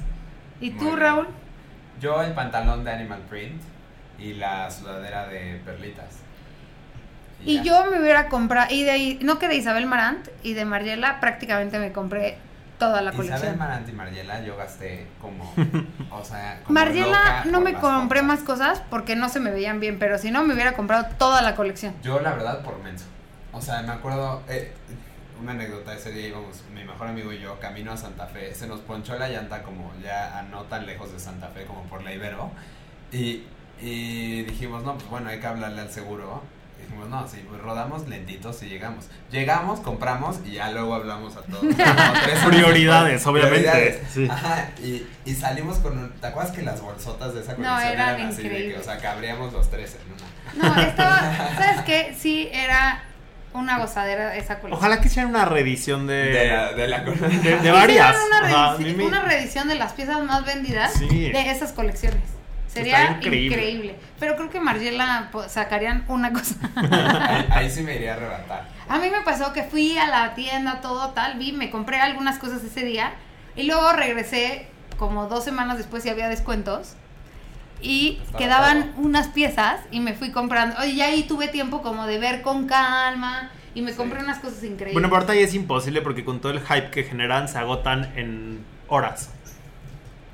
¿Y 0.61 0.69
Muy 0.71 0.79
tú, 0.79 0.85
bien. 0.85 0.99
Raúl? 0.99 1.27
Yo 1.99 2.21
el 2.23 2.33
pantalón 2.33 2.83
de 2.83 2.91
Animal 2.91 3.21
Print 3.29 3.61
y 4.17 4.33
la 4.35 4.69
sudadera 4.71 5.27
de 5.27 5.59
perlitas. 5.65 6.19
Y 7.43 7.61
yo 7.63 7.85
me 7.89 7.99
hubiera 7.99 8.27
comprado, 8.29 8.71
y 8.73 8.83
de 8.83 8.91
ahí, 8.91 9.19
no 9.23 9.39
que 9.39 9.47
de 9.47 9.55
Isabel 9.55 9.87
Marant 9.87 10.27
y 10.43 10.53
de 10.53 10.63
Mariela, 10.63 11.19
prácticamente 11.19 11.79
me 11.79 11.91
compré 11.91 12.37
toda 12.81 12.99
la 13.03 13.11
Isabel 13.11 13.27
colección. 13.29 13.57
Marant 13.59 13.87
y 13.87 13.91
Mariela 13.91 14.41
yo 14.41 14.57
gasté 14.57 15.05
como, 15.21 15.53
o 16.11 16.25
sea, 16.25 16.61
como 16.63 16.73
Mariela 16.73 17.07
loca 17.07 17.43
no 17.51 17.61
me 17.61 17.75
compré 17.75 18.23
más 18.23 18.39
cosas 18.39 18.81
porque 18.89 19.15
no 19.15 19.29
se 19.29 19.39
me 19.39 19.51
veían 19.51 19.79
bien, 19.79 19.99
pero 19.99 20.17
si 20.17 20.31
no 20.31 20.43
me 20.43 20.55
hubiera 20.55 20.73
comprado 20.73 21.05
toda 21.19 21.43
la 21.43 21.55
colección. 21.55 21.93
Yo 22.01 22.19
la 22.21 22.31
verdad 22.31 22.63
por 22.63 22.79
menso. 22.79 23.05
O 23.53 23.61
sea, 23.61 23.83
me 23.83 23.91
acuerdo 23.91 24.41
eh, 24.49 24.73
una 25.39 25.51
anécdota 25.51 25.93
ese 25.93 26.11
día 26.11 26.29
íbamos 26.29 26.63
mi 26.73 26.83
mejor 26.83 27.07
amigo 27.07 27.31
y 27.31 27.39
yo 27.39 27.59
camino 27.59 27.91
a 27.91 27.97
Santa 27.97 28.25
Fe, 28.25 28.55
se 28.55 28.65
nos 28.65 28.79
ponchó 28.79 29.15
la 29.19 29.29
llanta 29.29 29.61
como 29.61 29.93
ya 30.03 30.39
a 30.39 30.41
no 30.41 30.63
tan 30.63 30.87
lejos 30.87 31.13
de 31.13 31.19
Santa 31.19 31.49
Fe 31.49 31.65
como 31.65 31.83
por 31.83 32.03
la 32.03 32.11
Ibero 32.15 32.49
y, 33.11 33.43
y 33.79 34.41
dijimos, 34.41 34.83
no, 34.83 34.95
pues 34.95 35.07
bueno, 35.07 35.29
hay 35.29 35.39
que 35.39 35.45
hablarle 35.45 35.81
al 35.81 35.91
seguro. 35.91 36.41
Dijimos, 36.91 37.09
no, 37.09 37.27
sí, 37.27 37.43
pues 37.47 37.61
rodamos 37.61 38.07
lentitos 38.09 38.61
y 38.63 38.67
llegamos. 38.67 39.05
Llegamos, 39.31 39.79
compramos 39.79 40.39
y 40.45 40.51
ya 40.53 40.69
luego 40.71 40.93
hablamos 40.93 41.37
a 41.37 41.41
todos. 41.43 41.63
Prioridades, 42.47 43.25
obviamente, 43.25 43.59
Prioridades. 43.69 43.99
sí. 44.13 44.27
Ajá, 44.29 44.69
y, 44.83 45.05
y 45.25 45.33
salimos 45.35 45.77
con 45.79 45.97
un, 45.97 46.09
¿te 46.11 46.27
acuerdas 46.27 46.51
que 46.53 46.61
las 46.63 46.81
bolsotas 46.81 47.33
de 47.33 47.41
esa 47.41 47.51
No, 47.53 47.57
colección 47.57 47.93
eran 47.93 48.15
eran, 48.15 48.27
así 48.29 48.41
de 48.43 48.49
que, 48.49 48.55
increíbles. 48.55 48.81
o 48.81 48.83
sea, 48.83 48.97
cabríamos 48.97 49.53
los 49.53 49.69
tres 49.69 49.95
en 49.95 50.61
una? 50.61 50.75
No, 50.75 50.81
estaba, 50.81 51.19
¿sabes 51.57 51.81
qué? 51.85 52.15
Sí, 52.19 52.49
era 52.51 53.03
una 53.53 53.77
gozadera 53.79 54.35
esa 54.35 54.59
colección. 54.59 54.73
Ojalá 54.73 55.01
que 55.01 55.07
hicieran 55.07 55.29
una 55.29 55.45
reedición 55.45 56.07
de. 56.07 56.13
De 56.15 56.47
la, 56.49 56.73
de 56.73 56.87
la 56.87 56.99
de, 57.01 57.11
de 57.13 57.35
Hicieron 57.55 57.73
varias. 57.73 58.15
Una, 58.27 58.75
una 59.07 59.21
reedición 59.23 59.67
de 59.67 59.75
las 59.75 59.93
piezas 59.93 60.21
más 60.23 60.45
vendidas 60.45 60.93
Sí. 60.93 61.31
de 61.31 61.51
esas 61.51 61.71
colecciones. 61.73 62.21
Sería 62.73 63.11
increíble. 63.17 63.47
increíble. 63.47 63.95
Pero 64.19 64.35
creo 64.35 64.49
que 64.49 64.59
Margiela 64.59 65.29
po- 65.31 65.47
sacarían 65.49 66.05
una 66.07 66.31
cosa. 66.31 66.55
ahí, 66.75 67.45
ahí 67.51 67.69
sí 67.69 67.83
me 67.83 67.95
iría 67.95 68.13
a 68.13 68.15
arrebatar. 68.17 68.67
A 68.87 68.97
mí 68.99 69.09
me 69.09 69.21
pasó 69.21 69.51
que 69.53 69.63
fui 69.63 69.97
a 69.97 70.07
la 70.07 70.33
tienda, 70.35 70.79
todo 70.81 71.09
tal, 71.09 71.37
vi, 71.37 71.51
me 71.51 71.69
compré 71.69 71.99
algunas 71.99 72.39
cosas 72.39 72.63
ese 72.63 72.83
día 72.85 73.13
y 73.55 73.63
luego 73.63 73.91
regresé 73.93 74.67
como 74.97 75.27
dos 75.27 75.43
semanas 75.43 75.77
después 75.77 76.05
y 76.05 76.09
había 76.09 76.29
descuentos 76.29 76.93
y 77.81 78.19
Estaba 78.21 78.37
quedaban 78.37 78.93
unas 78.97 79.27
piezas 79.29 79.81
y 79.91 79.99
me 79.99 80.13
fui 80.13 80.31
comprando. 80.31 80.75
Oye, 80.79 80.91
y 80.91 81.01
ahí 81.01 81.23
tuve 81.23 81.47
tiempo 81.47 81.81
como 81.81 82.05
de 82.05 82.19
ver 82.19 82.41
con 82.41 82.67
calma 82.67 83.49
y 83.73 83.81
me 83.81 83.91
Sí. 83.91 83.97
compré 83.97 84.19
unas 84.23 84.37
cosas 84.39 84.63
increíbles. 84.63 84.93
Bueno, 84.93 85.07
pero 85.09 85.17
ahorita 85.21 85.35
ya 85.35 85.41
es 85.41 85.53
imposible 85.55 86.01
porque 86.01 86.23
con 86.23 86.39
todo 86.41 86.51
el 86.51 86.59
hype 86.61 86.91
que 86.91 87.03
generan 87.03 87.47
se 87.47 87.57
agotan 87.57 88.11
en 88.15 88.63
horas. 88.87 89.29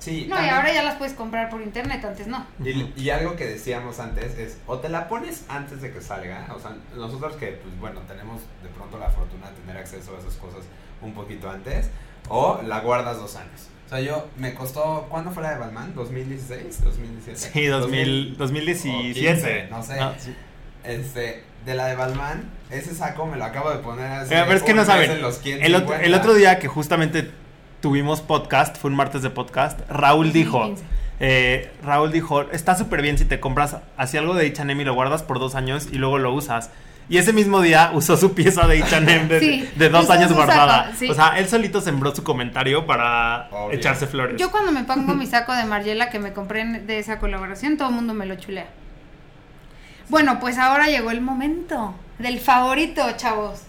Sí. 0.08 0.26
no, 0.30 0.44
y 0.44 0.48
ahora 0.48 0.74
ya 0.74 0.84
las 0.84 0.96
puedes 0.96 1.14
comprar 1.14 1.50
por 1.50 1.62
internet, 1.62 2.04
antes 2.06 2.28
no. 2.28 2.46
Y, 2.64 2.94
y 2.96 3.10
algo 3.10 3.36
que 3.36 3.46
decíamos 3.46 4.00
antes 4.00 4.38
es, 4.38 4.58
o 4.66 4.80
te 4.80 4.88
la 4.88 5.10
pones 5.10 5.44
antes 5.50 5.82
de 5.82 5.92
que 5.92 6.00
salga, 6.02 6.48
o 6.56 6.60
sea, 6.60 6.76
nosotros 6.96 7.36
que, 7.36 7.48
pues 7.48 7.78
bueno, 7.80 8.00
tenemos 8.08 8.42
de 8.64 8.70
pronto 8.70 8.98
la 8.98 9.10
fortuna 9.10 9.50
de 9.50 9.56
tener 9.58 9.78
acceso 9.78 10.16
a 10.16 10.20
esas 10.20 10.36
cosas 10.36 10.62
un 11.02 11.14
poquito 11.14 11.50
antes, 11.50 11.90
o 12.30 12.62
la 12.64 12.80
guardas 12.80 13.18
dos 13.18 13.36
años. 13.36 13.68
O 13.86 13.90
sea, 13.90 14.00
yo 14.00 14.28
me 14.38 14.54
costó, 14.54 15.08
¿cuándo 15.10 15.32
fue 15.32 15.44
la 15.44 15.52
de 15.52 15.60
Balmain? 15.60 15.96
¿2016? 15.96 16.84
¿2017? 16.84 17.36
Sí, 17.36 17.66
2000, 17.66 18.38
2017. 18.38 18.96
o 18.96 19.02
15, 19.14 19.68
no 19.70 19.84
sé. 19.84 20.00
Ah, 20.00 20.16
sí. 20.18 20.36
Este, 20.84 21.44
de 21.66 21.76
la 21.76 21.88
de 21.88 21.96
Balmain, 21.96 22.50
ese 22.70 22.94
saco 22.94 23.26
me 23.26 23.38
lo 23.38 23.46
acabo 23.46 23.70
de 23.72 23.78
poner 23.78 24.12
así. 24.12 24.34
Eh, 24.34 24.44
pero 24.46 24.58
es 24.58 24.64
que 24.64 24.74
no 24.74 24.86
saben. 24.86 25.12
El 25.12 25.24
otro, 25.24 25.42
150. 25.42 26.02
el 26.06 26.14
otro 26.14 26.34
día 26.34 26.60
que 26.60 26.68
justamente 26.68 27.30
tuvimos 27.82 28.22
podcast, 28.22 28.78
fue 28.78 28.90
un 28.90 28.98
martes 28.98 29.22
de 29.22 29.30
podcast, 29.30 29.80
Raúl 29.90 30.32
dijo, 30.34 30.60
2015. 30.60 30.86
eh, 31.20 31.72
Raúl 31.84 32.12
dijo, 32.12 32.42
está 32.52 32.76
súper 32.76 33.02
bien 33.02 33.18
si 33.18 33.26
te 33.26 33.40
compras 33.40 33.78
así 33.98 34.18
algo 34.18 34.34
de 34.34 34.48
H&M 34.48 34.82
y 34.82 34.86
lo 34.86 34.94
guardas 34.94 35.24
por 35.24 35.40
dos 35.40 35.56
años 35.56 35.88
y 35.92 35.98
luego 35.98 36.18
lo 36.18 36.34
usas. 36.34 36.70
Y 37.10 37.18
ese 37.20 37.32
mismo 37.32 37.62
día 37.62 37.92
usó 37.94 38.18
su 38.18 38.34
pieza 38.34 38.68
de 38.68 38.84
H&M 38.84 39.28
de, 39.28 39.40
Sí, 39.40 39.70
de 39.78 39.88
dos 39.90 40.10
años 40.10 40.34
guardada. 40.34 40.86
saco, 40.88 40.98
sí. 40.98 41.10
O 41.10 41.14
sea, 41.14 41.40
él 41.40 41.48
solito 41.48 41.80
sembró 41.80 42.14
su 42.14 42.22
comentario 42.24 42.86
para 42.86 43.48
Obvio. 43.52 43.78
echarse 43.78 44.08
flores. 44.08 44.36
Yo 44.38 44.52
cuando 44.52 44.74
me 44.74 44.84
pongo 44.84 45.14
mi 45.16 45.26
saco 45.28 45.54
de 45.54 45.64
Margiela 45.64 46.10
que 46.10 46.20
me 46.20 46.34
compré 46.34 46.66
de 46.66 47.00
esa 47.00 47.18
colaboración, 47.20 47.78
todo 47.78 47.88
el 47.90 47.96
mundo 47.96 48.14
me 48.14 48.26
lo 48.26 48.36
chulea. 48.36 48.66
Bueno, 50.10 50.40
pues 50.42 50.58
ahora 50.58 50.88
llegó 50.88 51.12
el 51.12 51.22
momento 51.22 51.94
del 52.20 52.40
favorito, 52.40 53.06
chavos. 53.16 53.62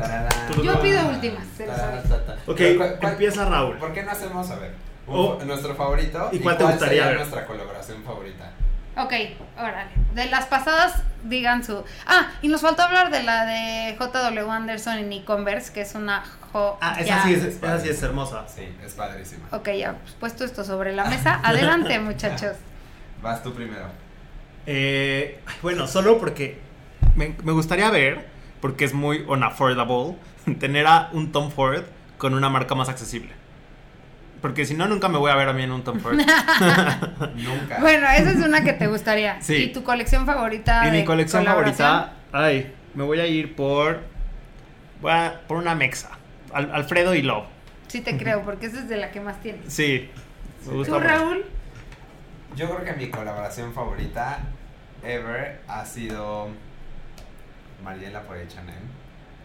Tararán. 0.00 0.62
Yo 0.62 0.80
pido 0.82 1.08
últimas, 1.08 1.44
se 1.56 1.64
Tararán, 1.66 2.02
sabe. 2.02 2.24
ta, 2.24 2.26
ta. 2.26 2.32
Ok, 2.50 2.56
Pero, 2.58 2.78
¿cuál- 2.78 2.96
cuál- 3.00 3.12
empieza 3.12 3.44
Raúl. 3.44 3.76
¿Por 3.78 3.92
qué 3.92 4.02
no 4.02 4.10
hacemos, 4.10 4.50
a 4.50 4.56
ver, 4.56 4.72
un 5.06 5.16
Oh. 5.16 5.38
nuestro 5.44 5.74
favorito? 5.74 6.28
¿Y 6.32 6.38
cuál 6.40 6.56
te 6.58 6.64
gustaría 6.64 6.88
sería 6.88 7.06
ver? 7.06 7.16
nuestra 7.18 7.46
colaboración 7.46 8.02
favorita? 8.04 8.50
Ok, 8.96 9.12
órale. 9.58 9.90
De 10.14 10.26
las 10.26 10.46
pasadas, 10.46 11.02
digan 11.24 11.62
su. 11.64 11.84
Ah, 12.06 12.32
y 12.42 12.48
nos 12.48 12.60
faltó 12.60 12.82
hablar 12.82 13.10
de 13.10 13.22
la 13.22 13.46
de 13.46 13.96
JW 13.98 14.50
Anderson 14.50 14.98
y 14.98 15.02
Nick 15.04 15.24
Converse, 15.24 15.72
que 15.72 15.82
es 15.82 15.94
una. 15.94 16.24
Jo... 16.52 16.76
Ah, 16.80 16.96
esa 16.98 17.22
sí, 17.22 17.34
es, 17.34 17.44
esa 17.44 17.78
sí 17.78 17.88
es 17.88 18.02
hermosa. 18.02 18.44
Sí, 18.48 18.68
es 18.84 18.92
padrísima. 18.94 19.46
Ok, 19.52 19.68
ya 19.78 19.92
pues, 19.94 20.14
puesto 20.14 20.44
esto 20.44 20.64
sobre 20.64 20.92
la 20.92 21.04
mesa. 21.04 21.40
Adelante, 21.44 21.98
muchachos. 22.00 22.56
Vas 23.22 23.42
tú 23.42 23.54
primero. 23.54 23.86
Eh, 24.66 25.40
bueno, 25.62 25.86
solo 25.86 26.18
porque 26.18 26.58
me, 27.14 27.36
me 27.44 27.52
gustaría 27.52 27.88
ver, 27.90 28.26
porque 28.60 28.84
es 28.84 28.94
muy 28.94 29.24
unaffordable, 29.26 30.16
tener 30.58 30.86
a 30.86 31.08
un 31.12 31.32
Tom 31.32 31.50
Ford 31.50 31.82
con 32.18 32.34
una 32.34 32.48
marca 32.48 32.74
más 32.74 32.88
accesible. 32.88 33.30
Porque 34.42 34.64
si 34.64 34.74
no, 34.74 34.86
nunca 34.88 35.08
me 35.08 35.18
voy 35.18 35.30
a 35.30 35.34
ver 35.34 35.48
a 35.48 35.52
mí 35.52 35.62
en 35.62 35.70
un 35.72 35.84
Tom 35.84 36.00
Ford. 36.00 36.14
Nunca. 37.36 37.78
Bueno, 37.80 38.06
esa 38.08 38.30
es 38.30 38.36
una 38.38 38.62
que 38.64 38.72
te 38.72 38.86
gustaría. 38.86 39.40
Sí. 39.42 39.54
¿Y 39.56 39.72
tu 39.72 39.82
colección 39.84 40.24
favorita? 40.24 40.86
y 40.88 40.90
mi 40.90 41.04
colección 41.04 41.44
favorita, 41.44 42.14
ay, 42.32 42.74
me 42.94 43.04
voy 43.04 43.20
a 43.20 43.26
ir 43.26 43.54
por, 43.54 44.00
voy 45.02 45.12
a- 45.12 45.42
por 45.46 45.58
una 45.58 45.74
mexa. 45.74 46.10
Al- 46.54 46.74
Alfredo 46.74 47.14
y 47.14 47.20
Love. 47.22 47.44
Sí, 47.88 48.00
te 48.00 48.16
creo, 48.16 48.42
porque 48.42 48.66
esa 48.66 48.78
es 48.78 48.88
de 48.88 48.96
la 48.96 49.10
que 49.10 49.20
más 49.20 49.40
tienes. 49.40 49.72
Sí, 49.72 50.08
me 50.66 50.72
gusta 50.74 50.94
¿Tú, 50.94 50.98
mucho. 51.00 51.08
Raúl? 51.12 51.44
Yo 52.56 52.68
creo 52.70 52.84
que 52.84 52.92
mi 52.94 53.10
colaboración 53.10 53.72
favorita 53.74 54.38
ever 55.04 55.60
ha 55.68 55.84
sido 55.84 56.48
Mariela 57.82 58.22
por 58.22 58.36
H&M. 58.36 58.72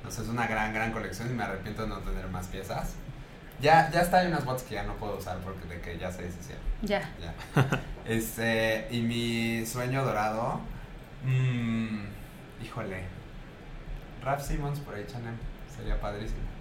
O 0.07 0.11
sea, 0.11 0.23
es 0.23 0.29
una 0.29 0.47
gran, 0.47 0.73
gran 0.73 0.91
colección 0.91 1.29
y 1.29 1.33
me 1.33 1.43
arrepiento 1.43 1.83
de 1.83 1.89
no 1.89 1.99
tener 1.99 2.27
más 2.27 2.47
piezas. 2.47 2.95
Ya, 3.61 3.89
ya 3.91 4.01
está, 4.01 4.19
hay 4.19 4.27
unas 4.27 4.45
bots 4.45 4.63
que 4.63 4.75
ya 4.75 4.83
no 4.83 4.95
puedo 4.95 5.17
usar 5.17 5.37
porque 5.39 5.65
de 5.67 5.79
que 5.79 5.97
ya 5.97 6.11
se 6.11 6.23
deshicieron. 6.23 6.63
Ya. 6.81 7.01
Ya. 7.19 7.33
Este, 8.05 8.87
y 8.91 9.01
mi 9.01 9.65
sueño 9.65 10.05
dorado, 10.05 10.59
mmm, 11.23 12.03
híjole, 12.63 13.03
Rap 14.21 14.39
Simmons 14.39 14.79
por 14.79 14.93
H&M, 14.93 15.25
sería 15.75 15.99
padrísimo. 15.99 16.54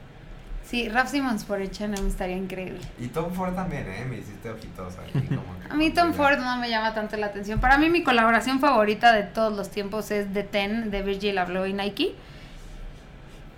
Sí, 0.68 0.88
Raf 0.88 1.10
Simmons 1.10 1.44
por 1.44 1.60
H&M 1.60 1.94
estaría 2.08 2.36
increíble. 2.36 2.80
Y 2.98 3.08
Tom 3.08 3.32
Ford 3.32 3.54
también, 3.54 3.86
¿eh? 3.86 4.06
Me 4.08 4.16
hiciste 4.18 4.48
ojitos 4.50 4.94
aquí. 4.98 5.26
Como 5.28 5.42
que 5.60 5.70
A 5.70 5.74
mí 5.74 5.90
Tom 5.90 6.14
Ford 6.14 6.38
no 6.38 6.56
me 6.56 6.70
llama 6.70 6.94
tanto 6.94 7.16
la 7.18 7.26
atención. 7.26 7.60
Para 7.60 7.76
mí 7.76 7.90
mi 7.90 8.02
colaboración 8.02 8.60
favorita 8.60 9.12
de 9.12 9.24
todos 9.24 9.54
los 9.56 9.70
tiempos 9.70 10.10
es 10.10 10.32
The 10.32 10.42
Ten 10.42 10.90
de 10.90 11.02
Virgil 11.02 11.36
Abloh 11.38 11.66
y 11.66 11.74
Nike. 11.74 12.14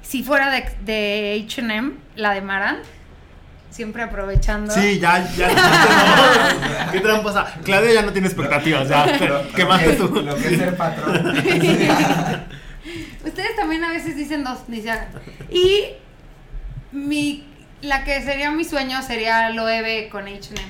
Si 0.03 0.23
fuera 0.23 0.51
de, 0.51 0.65
de 0.85 1.45
H&M, 1.47 1.93
la 2.17 2.33
de 2.35 2.41
Maran, 2.41 2.79
siempre 3.71 4.03
aprovechando. 4.03 4.73
Sí, 4.73 4.99
ya, 4.99 5.25
ya. 5.37 5.49
Qué 6.93 7.01
tramposa. 7.01 7.47
Claudia 7.65 7.93
ya 7.95 8.03
no 8.03 8.13
tiene 8.13 8.27
expectativas, 8.29 8.89
ya. 8.89 9.07
Lo- 9.19 9.49
¿Qué 9.53 9.65
más 9.65 9.83
que- 9.83 9.93
tú? 9.95 10.09
Lo 10.23 10.35
que 10.37 10.49
es 10.49 10.59
ser 10.59 10.77
patrón. 10.77 11.37
Ustedes 13.25 13.57
también 13.57 13.83
a 13.85 13.91
veces 13.91 14.17
dicen 14.17 14.45
dos, 14.45 14.61
ni 14.69 14.81
se 14.81 14.91
hagan. 14.91 15.09
Y 15.51 15.87
mi, 16.93 17.47
la 17.83 18.05
que 18.05 18.23
sería 18.23 18.51
mi 18.51 18.65
sueño 18.65 19.03
sería 19.03 19.51
Loewe 19.51 20.09
con 20.11 20.27
H&M. 20.27 20.61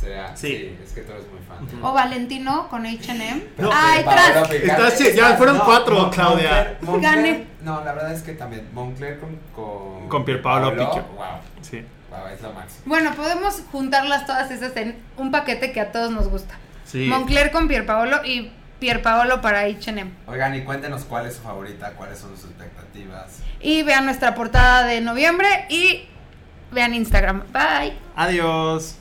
Sería, 0.00 0.36
Sí. 0.36 0.48
sí. 0.48 0.76
es 0.82 0.92
que 0.92 1.02
tú 1.02 1.12
eres 1.12 1.24
muy 1.28 1.38
fan. 1.46 1.84
O 1.84 1.92
Valentino 1.92 2.68
con 2.68 2.84
H&M. 2.86 3.42
No, 3.58 3.70
¡Ay, 3.72 4.02
tras! 4.04 4.94
Sí, 4.98 5.04
ya 5.14 5.36
fueron 5.36 5.58
no, 5.58 5.64
cuatro, 5.64 6.10
Claudia. 6.10 6.76
Moncler- 6.80 6.86
Moncler- 6.88 7.00
Gané. 7.02 7.46
No, 7.62 7.84
la 7.84 7.92
verdad 7.92 8.12
es 8.12 8.22
que 8.22 8.32
también 8.32 8.68
Moncler 8.72 9.20
con 9.20 9.38
con, 9.54 10.08
Con 10.08 10.24
Pierpaolo 10.24 10.70
Picchio. 10.72 11.04
Wow, 11.14 11.26
Sí. 11.60 11.84
wow, 12.10 12.26
es 12.34 12.40
lo 12.42 12.52
máximo. 12.52 12.82
Bueno, 12.86 13.12
podemos 13.14 13.62
juntarlas 13.70 14.26
todas 14.26 14.50
esas 14.50 14.76
en 14.76 14.96
un 15.16 15.30
paquete 15.30 15.70
que 15.70 15.80
a 15.80 15.92
todos 15.92 16.10
nos 16.10 16.28
gusta. 16.28 16.54
Sí. 16.84 17.06
Moncler 17.06 17.52
con 17.52 17.68
Pierpaolo 17.68 18.24
y 18.24 18.50
Pierpaolo 18.82 19.40
para 19.40 19.60
H&M. 19.60 20.10
Oigan, 20.26 20.56
y 20.56 20.62
cuéntenos 20.64 21.04
cuál 21.04 21.26
es 21.26 21.36
su 21.36 21.42
favorita, 21.42 21.92
cuáles 21.92 22.18
son 22.18 22.30
sus 22.36 22.46
expectativas. 22.50 23.38
Y 23.60 23.84
vean 23.84 24.04
nuestra 24.06 24.34
portada 24.34 24.82
de 24.84 25.00
noviembre 25.00 25.66
y 25.68 26.08
vean 26.72 26.92
Instagram. 26.92 27.44
Bye. 27.52 27.96
Adiós. 28.16 28.96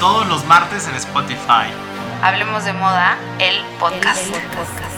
Todos 0.00 0.26
los 0.26 0.44
martes 0.46 0.88
en 0.88 0.96
Spotify. 0.96 1.70
Hablemos 2.20 2.64
de 2.64 2.72
moda, 2.72 3.16
el 3.38 3.62
podcast. 3.78 4.26
El- 4.26 4.34
el 4.34 4.46
podcast. 4.48 4.93